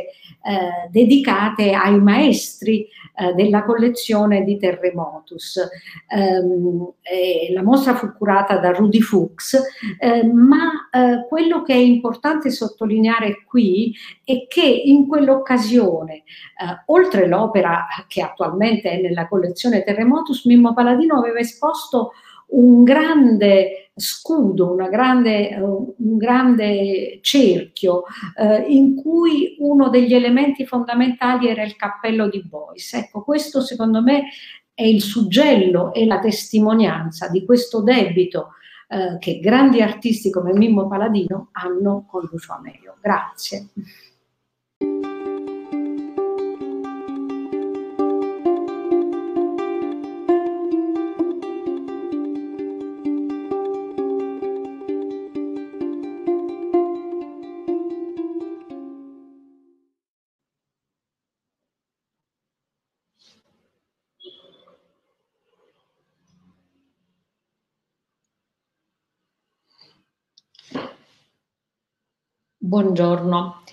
eh, 0.44 0.88
dedicate 0.88 1.72
ai 1.72 2.00
maestri 2.00 2.86
eh, 3.16 3.32
della 3.34 3.64
collezione 3.64 4.44
di 4.44 4.58
Terremotus. 4.58 5.68
Um, 6.16 6.92
la 7.52 7.62
mostra 7.64 7.96
fu 7.96 8.12
curata 8.12 8.58
da 8.58 8.70
Rudy 8.70 9.00
Fuchs, 9.00 9.60
eh, 9.98 10.24
ma 10.24 10.88
quello 11.28 11.62
che 11.62 11.72
è 11.72 11.76
importante 11.76 12.50
sottolineare 12.50 13.42
qui 13.44 13.92
è 14.24 14.46
che 14.46 14.64
in 14.64 15.08
quell'occasione, 15.08 16.14
eh, 16.14 16.22
oltre 16.86 17.26
l'opera 17.26 17.86
che 18.06 18.22
attualmente 18.22 18.90
è 18.90 19.00
nella 19.00 19.26
collezione 19.26 19.82
Terremotus, 19.82 20.44
Mimmo 20.44 20.72
Paladino 20.72 21.18
aveva 21.18 21.40
esposto 21.40 22.12
un 22.52 22.84
grande 22.84 23.81
scudo, 23.94 24.74
grande, 24.74 25.56
un 25.60 26.16
grande 26.16 27.18
cerchio 27.22 28.04
eh, 28.36 28.64
in 28.68 28.94
cui 28.96 29.56
uno 29.58 29.88
degli 29.88 30.14
elementi 30.14 30.66
fondamentali 30.66 31.48
era 31.48 31.62
il 31.62 31.76
cappello 31.76 32.28
di 32.28 32.42
Boyce. 32.42 32.98
Ecco, 32.98 33.22
questo 33.22 33.60
secondo 33.60 34.02
me 34.02 34.24
è 34.74 34.84
il 34.84 35.02
suggello 35.02 35.92
e 35.92 36.06
la 36.06 36.18
testimonianza 36.18 37.28
di 37.28 37.44
questo 37.44 37.82
debito 37.82 38.52
eh, 38.88 39.18
che 39.18 39.38
grandi 39.38 39.82
artisti 39.82 40.30
come 40.30 40.52
Mimmo 40.52 40.88
Paladino 40.88 41.48
hanno 41.52 42.04
con 42.08 42.28
Lucio 42.30 42.52
Amelio. 42.52 42.96
Grazie. 43.00 43.68
Buongiorno. 72.72 73.64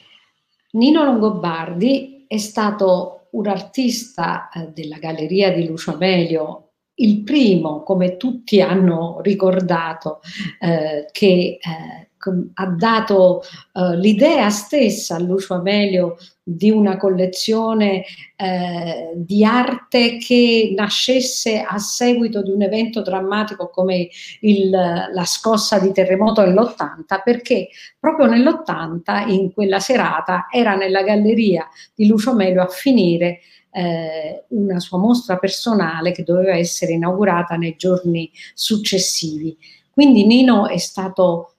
Nino 0.72 1.06
Longobardi 1.06 2.26
è 2.28 2.38
stato 2.38 3.28
un 3.32 3.48
artista 3.48 4.50
eh, 4.50 4.72
della 4.74 4.98
Galleria 4.98 5.54
di 5.54 5.66
Lucio 5.66 5.94
Amelio, 5.94 6.72
il 6.96 7.22
primo, 7.24 7.82
come 7.84 8.18
tutti 8.18 8.60
hanno 8.60 9.22
ricordato, 9.22 10.20
eh, 10.60 11.08
che 11.14 11.60
eh, 11.62 12.09
ha 12.54 12.66
dato 12.66 13.42
uh, 13.74 13.94
l'idea 13.94 14.50
stessa 14.50 15.16
a 15.16 15.20
Lucio 15.20 15.54
Amelio 15.54 16.18
di 16.44 16.72
una 16.72 16.98
collezione 16.98 18.04
eh, 18.36 19.12
di 19.14 19.46
arte 19.46 20.18
che 20.18 20.74
nascesse 20.76 21.62
a 21.62 21.78
seguito 21.78 22.42
di 22.42 22.50
un 22.50 22.64
evento 22.64 23.02
drammatico 23.02 23.70
come 23.70 24.10
il, 24.42 24.70
la 24.70 25.26
scossa 25.26 25.78
di 25.78 25.92
terremoto 25.92 26.44
nell'80, 26.44 27.22
perché 27.24 27.70
proprio 28.00 28.26
nell'80, 28.26 29.30
in 29.30 29.54
quella 29.54 29.80
serata, 29.80 30.48
era 30.52 30.76
nella 30.76 31.04
galleria 31.04 31.68
di 31.94 32.08
Lucio 32.08 32.32
Amelio 32.32 32.64
a 32.64 32.68
finire 32.68 33.42
eh, 33.72 34.46
una 34.50 34.80
sua 34.80 34.98
mostra 34.98 35.38
personale 35.38 36.12
che 36.12 36.24
doveva 36.24 36.56
essere 36.56 36.94
inaugurata 36.94 37.56
nei 37.56 37.76
giorni 37.78 38.32
successivi. 38.56 39.56
Quindi 39.92 40.26
Nino 40.26 40.68
è 40.68 40.78
stato 40.78 41.54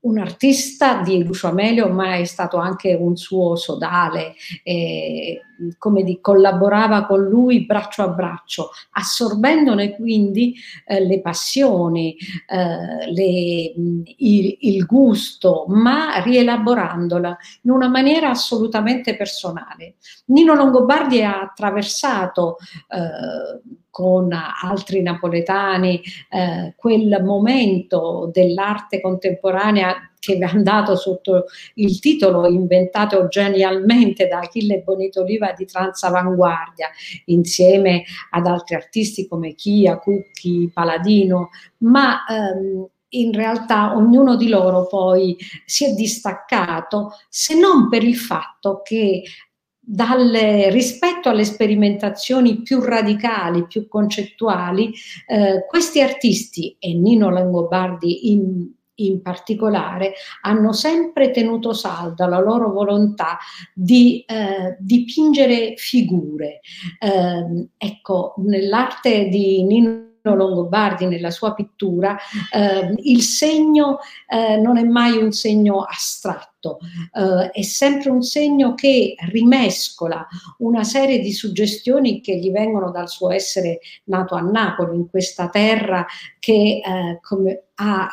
un 0.00 0.18
artista 0.18 1.02
di 1.02 1.22
Lucio 1.24 1.48
Amelio, 1.48 1.88
ma 1.88 2.16
è 2.16 2.24
stato 2.24 2.56
anche 2.58 2.94
un 2.94 3.16
suo 3.16 3.56
sodale, 3.56 4.34
eh, 4.62 5.40
come 5.78 6.02
di, 6.02 6.20
collaborava 6.20 7.06
con 7.06 7.22
lui 7.24 7.64
braccio 7.64 8.02
a 8.02 8.08
braccio, 8.08 8.70
assorbendone 8.92 9.94
quindi 9.94 10.54
eh, 10.86 11.04
le 11.04 11.20
passioni, 11.20 12.16
eh, 12.48 13.10
le, 13.12 13.72
il, 14.16 14.56
il, 14.60 14.86
gusto, 14.86 15.64
ma 15.68 16.20
rielaborandola 16.22 17.36
in 17.62 17.70
una 17.70 17.88
maniera 17.88 18.30
assolutamente 18.30 19.16
personale. 19.16 19.94
Nino 20.26 20.54
Longobardi 20.54 21.22
ha 21.22 21.40
attraversato 21.40 22.56
eh, 22.88 23.76
con 23.90 24.32
altri 24.32 25.02
napoletani 25.02 26.00
eh, 26.30 26.74
quel 26.76 27.20
momento 27.24 28.30
dell'arte 28.32 29.00
contemporanea 29.00 30.08
che 30.28 30.36
è 30.36 30.44
andato 30.44 30.94
sotto 30.94 31.46
il 31.74 31.98
titolo 32.00 32.46
inventato 32.46 33.28
genialmente 33.28 34.28
da 34.28 34.40
Achille 34.40 34.82
Bonito 34.84 35.22
Oliva 35.22 35.52
di 35.52 35.64
Transavanguardia, 35.64 36.88
insieme 37.26 38.04
ad 38.30 38.46
altri 38.46 38.74
artisti 38.74 39.26
come 39.26 39.54
Chia, 39.54 39.98
Cucchi, 39.98 40.70
Paladino, 40.72 41.48
ma 41.78 42.24
ehm, 42.26 42.86
in 43.10 43.32
realtà 43.32 43.96
ognuno 43.96 44.36
di 44.36 44.48
loro 44.50 44.86
poi 44.86 45.34
si 45.64 45.86
è 45.86 45.94
distaccato, 45.94 47.12
se 47.30 47.58
non 47.58 47.88
per 47.88 48.04
il 48.04 48.16
fatto 48.16 48.82
che 48.84 49.22
dalle, 49.80 50.68
rispetto 50.68 51.30
alle 51.30 51.44
sperimentazioni 51.44 52.60
più 52.60 52.80
radicali, 52.80 53.66
più 53.66 53.88
concettuali, 53.88 54.92
eh, 55.26 55.64
questi 55.66 56.02
artisti, 56.02 56.76
e 56.78 56.92
Nino 56.92 57.30
Langobardi 57.30 58.30
in, 58.30 58.70
in 58.98 59.22
particolare, 59.22 60.14
hanno 60.42 60.72
sempre 60.72 61.30
tenuto 61.30 61.72
salda 61.72 62.26
la 62.26 62.38
loro 62.38 62.70
volontà 62.72 63.38
di 63.74 64.24
eh, 64.26 64.76
dipingere 64.78 65.74
figure. 65.76 66.60
Eh, 66.98 67.68
ecco, 67.76 68.34
nell'arte 68.38 69.28
di 69.28 69.62
Nino 69.64 70.06
Longobardi 70.22 71.06
nella 71.06 71.30
sua 71.30 71.54
pittura, 71.54 72.16
eh, 72.52 72.92
il 72.96 73.22
segno 73.22 73.98
eh, 74.28 74.56
non 74.56 74.76
è 74.76 74.84
mai 74.84 75.16
un 75.16 75.32
segno 75.32 75.82
astratto, 75.82 76.57
eh, 76.76 77.50
è 77.50 77.62
sempre 77.62 78.10
un 78.10 78.22
segno 78.22 78.74
che 78.74 79.14
rimescola 79.30 80.26
una 80.58 80.84
serie 80.84 81.20
di 81.20 81.32
suggestioni 81.32 82.20
che 82.20 82.36
gli 82.36 82.50
vengono 82.50 82.90
dal 82.90 83.08
suo 83.08 83.30
essere 83.30 83.78
nato 84.04 84.34
a 84.34 84.40
Napoli, 84.40 84.96
in 84.96 85.08
questa 85.08 85.48
terra 85.48 86.04
che 86.38 86.80
eh, 86.84 87.18
come 87.22 87.62
ha 87.80 88.10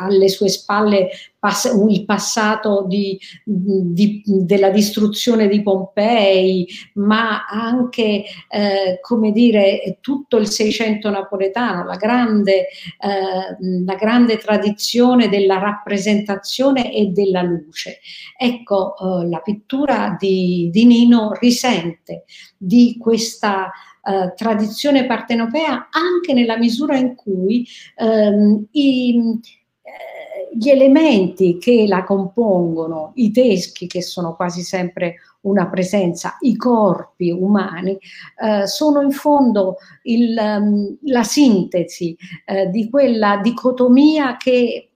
alle 0.00 0.28
sue 0.28 0.48
spalle 0.48 1.10
pass 1.38 1.72
il 1.88 2.04
passato 2.04 2.84
di, 2.88 3.18
di, 3.44 4.22
della 4.24 4.70
distruzione 4.70 5.46
di 5.46 5.62
Pompei, 5.62 6.66
ma 6.94 7.44
anche, 7.46 8.24
eh, 8.48 8.98
come 9.00 9.30
dire, 9.30 9.98
tutto 10.00 10.38
il 10.38 10.48
Seicento 10.48 11.10
napoletano, 11.10 11.84
la 11.84 11.96
grande, 11.96 12.60
eh, 12.60 13.84
la 13.84 13.94
grande 13.94 14.38
tradizione 14.38 15.28
della 15.28 15.58
rappresentazione 15.58 16.92
e 16.92 17.06
della 17.08 17.42
luce. 17.42 17.93
Ecco, 18.36 18.96
eh, 18.96 19.28
la 19.28 19.38
pittura 19.38 20.16
di, 20.18 20.68
di 20.72 20.84
Nino 20.86 21.32
risente 21.32 22.24
di 22.56 22.96
questa 22.98 23.70
eh, 24.02 24.32
tradizione 24.34 25.06
partenopea 25.06 25.88
anche 25.90 26.32
nella 26.32 26.58
misura 26.58 26.96
in 26.96 27.14
cui 27.14 27.66
ehm, 27.96 28.66
i, 28.72 29.40
eh, 29.82 30.56
gli 30.56 30.68
elementi 30.68 31.58
che 31.58 31.86
la 31.86 32.04
compongono, 32.04 33.12
i 33.14 33.30
teschi 33.30 33.86
che 33.86 34.02
sono 34.02 34.36
quasi 34.36 34.62
sempre 34.62 35.16
una 35.42 35.68
presenza, 35.68 36.36
i 36.40 36.56
corpi 36.56 37.30
umani, 37.30 37.98
eh, 38.42 38.66
sono 38.66 39.00
in 39.02 39.10
fondo 39.10 39.76
il, 40.02 40.36
um, 40.38 40.96
la 41.04 41.22
sintesi 41.22 42.16
eh, 42.46 42.68
di 42.68 42.88
quella 42.88 43.38
dicotomia 43.42 44.36
che 44.36 44.90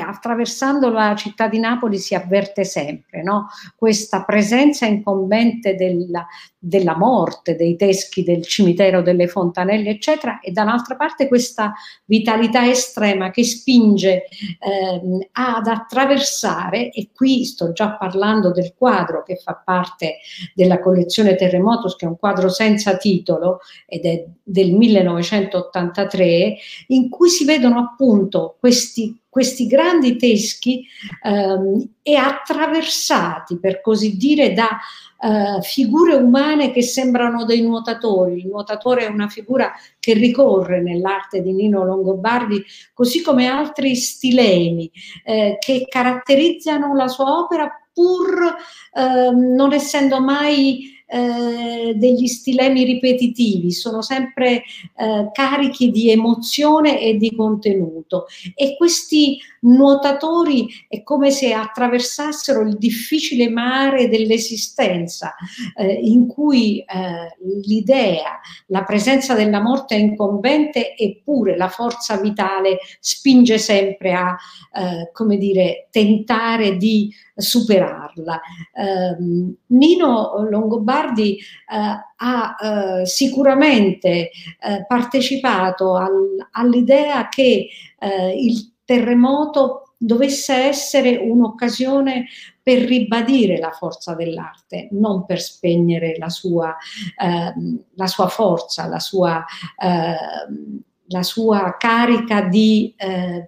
attraversando 0.00 0.90
la 0.90 1.14
città 1.14 1.48
di 1.48 1.58
Napoli 1.58 1.98
si 1.98 2.14
avverte 2.14 2.64
sempre 2.64 3.22
no? 3.22 3.48
questa 3.76 4.24
presenza 4.24 4.86
incombente 4.86 5.74
della, 5.74 6.26
della, 6.58 6.96
morte, 6.96 7.56
dei 7.56 7.76
teschi 7.76 8.22
del 8.22 8.46
cimitero 8.46 9.02
delle 9.02 9.26
fontanelle, 9.26 9.90
eccetera, 9.90 10.40
e 10.40 10.52
dall'altra 10.52 10.96
parte 10.96 11.28
questa 11.28 11.72
vitalità 12.04 12.68
estrema 12.68 13.30
che 13.30 13.44
spinge 13.44 14.24
eh, 14.24 15.28
ad 15.32 15.66
attraversare, 15.66 16.90
e 16.90 17.10
qui 17.12 17.44
sto 17.44 17.72
già 17.72 17.96
parlando 17.96 18.52
del 18.52 18.74
quadro 18.76 19.22
che 19.22 19.36
fa 19.36 19.60
parte 19.62 20.18
della 20.54 20.78
collezione 20.80 21.34
Terremotos, 21.34 21.96
che 21.96 22.06
è 22.06 22.08
un 22.08 22.18
quadro 22.18 22.48
senza 22.48 22.96
titolo 22.96 23.58
ed 23.86 24.04
è 24.04 24.24
del 24.42 24.72
1983, 24.72 26.56
in 26.88 27.08
cui 27.08 27.28
si 27.28 27.44
vedono 27.44 27.78
appunto 27.78 28.56
questi 28.60 29.20
questi 29.32 29.66
grandi 29.66 30.16
teschi 30.16 30.86
ehm, 31.22 31.88
e 32.02 32.16
attraversati, 32.16 33.58
per 33.58 33.80
così 33.80 34.18
dire, 34.18 34.52
da 34.52 34.78
eh, 35.18 35.62
figure 35.62 36.16
umane 36.16 36.70
che 36.70 36.82
sembrano 36.82 37.46
dei 37.46 37.62
nuotatori. 37.62 38.40
Il 38.40 38.48
nuotatore 38.48 39.06
è 39.06 39.08
una 39.08 39.28
figura 39.28 39.72
che 39.98 40.12
ricorre 40.12 40.82
nell'arte 40.82 41.40
di 41.40 41.54
Nino 41.54 41.82
Longobardi, 41.82 42.62
così 42.92 43.22
come 43.22 43.46
altri 43.46 43.96
stilemi 43.96 44.90
eh, 45.24 45.56
che 45.58 45.86
caratterizzano 45.88 46.94
la 46.94 47.08
sua 47.08 47.38
opera 47.38 47.70
pur 47.90 48.54
eh, 48.92 49.30
non 49.30 49.72
essendo 49.72 50.20
mai 50.20 51.01
eh, 51.12 51.92
degli 51.94 52.26
stilemi 52.26 52.84
ripetitivi, 52.84 53.70
sono 53.70 54.00
sempre 54.00 54.62
eh, 54.96 55.30
carichi 55.32 55.90
di 55.90 56.10
emozione 56.10 57.00
e 57.00 57.18
di 57.18 57.34
contenuto. 57.36 58.24
E 58.54 58.76
questi 58.78 59.38
nuotatori 59.62 60.68
è 60.88 61.02
come 61.02 61.30
se 61.30 61.52
attraversassero 61.52 62.62
il 62.62 62.76
difficile 62.78 63.48
mare 63.48 64.08
dell'esistenza 64.08 65.34
eh, 65.76 65.92
in 65.92 66.26
cui 66.26 66.80
eh, 66.80 67.36
l'idea, 67.64 68.40
la 68.66 68.82
presenza 68.84 69.34
della 69.34 69.60
morte 69.60 69.94
è 69.94 69.98
incombente 69.98 70.96
eppure 70.96 71.56
la 71.56 71.68
forza 71.68 72.16
vitale 72.20 72.78
spinge 73.00 73.58
sempre 73.58 74.12
a, 74.14 74.36
eh, 74.74 75.10
come 75.12 75.36
dire, 75.36 75.88
tentare 75.90 76.76
di 76.76 77.12
superarla. 77.34 78.40
Eh, 78.74 79.54
Nino 79.66 80.46
Longobardi 80.48 81.36
eh, 81.36 82.10
ha 82.16 82.56
eh, 83.00 83.06
sicuramente 83.06 84.30
eh, 84.30 84.84
partecipato 84.86 85.96
al, 85.96 86.48
all'idea 86.52 87.28
che 87.28 87.68
eh, 87.98 88.34
il 88.36 88.71
terremoto 88.92 89.94
dovesse 89.96 90.52
essere 90.54 91.16
un'occasione 91.16 92.26
per 92.62 92.80
ribadire 92.80 93.58
la 93.58 93.70
forza 93.70 94.14
dell'arte, 94.14 94.88
non 94.90 95.24
per 95.24 95.40
spegnere 95.40 96.16
la 96.18 96.28
sua, 96.28 96.76
ehm, 97.18 97.84
la 97.94 98.06
sua 98.06 98.28
forza, 98.28 98.86
la 98.86 98.98
sua, 98.98 99.44
ehm, 99.82 100.80
la 101.06 101.22
sua 101.22 101.76
carica 101.78 102.42
di 102.42 102.94
eh, 102.98 103.46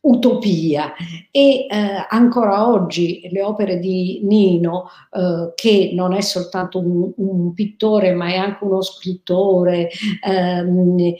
utopia. 0.00 0.92
E 1.30 1.66
eh, 1.70 2.06
ancora 2.08 2.68
oggi 2.68 3.28
le 3.30 3.42
opere 3.42 3.78
di 3.78 4.20
Nino, 4.24 4.88
eh, 5.12 5.52
che 5.54 5.92
non 5.94 6.14
è 6.14 6.20
soltanto 6.20 6.78
un, 6.80 7.12
un, 7.16 7.54
pittore 7.54 8.12
ma 8.12 8.28
è 8.28 8.36
anche 8.36 8.64
uno 8.64 8.82
scrittore, 8.82 9.88
ehm, 10.26 11.14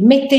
mette 0.00 0.34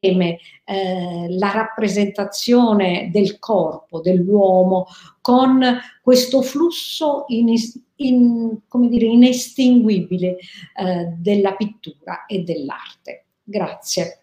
insieme 0.00 0.38
eh, 0.64 1.26
la 1.30 1.50
rappresentazione 1.52 3.10
del 3.12 3.38
corpo, 3.38 4.00
dell'uomo, 4.00 4.86
con 5.20 5.60
questo 6.02 6.42
flusso 6.42 7.24
in, 7.28 7.52
in, 7.96 8.58
dire, 8.88 9.06
inestinguibile 9.06 10.36
eh, 10.76 11.12
della 11.16 11.52
pittura 11.54 12.26
e 12.26 12.42
dell'arte. 12.42 13.24
Grazie. 13.42 14.22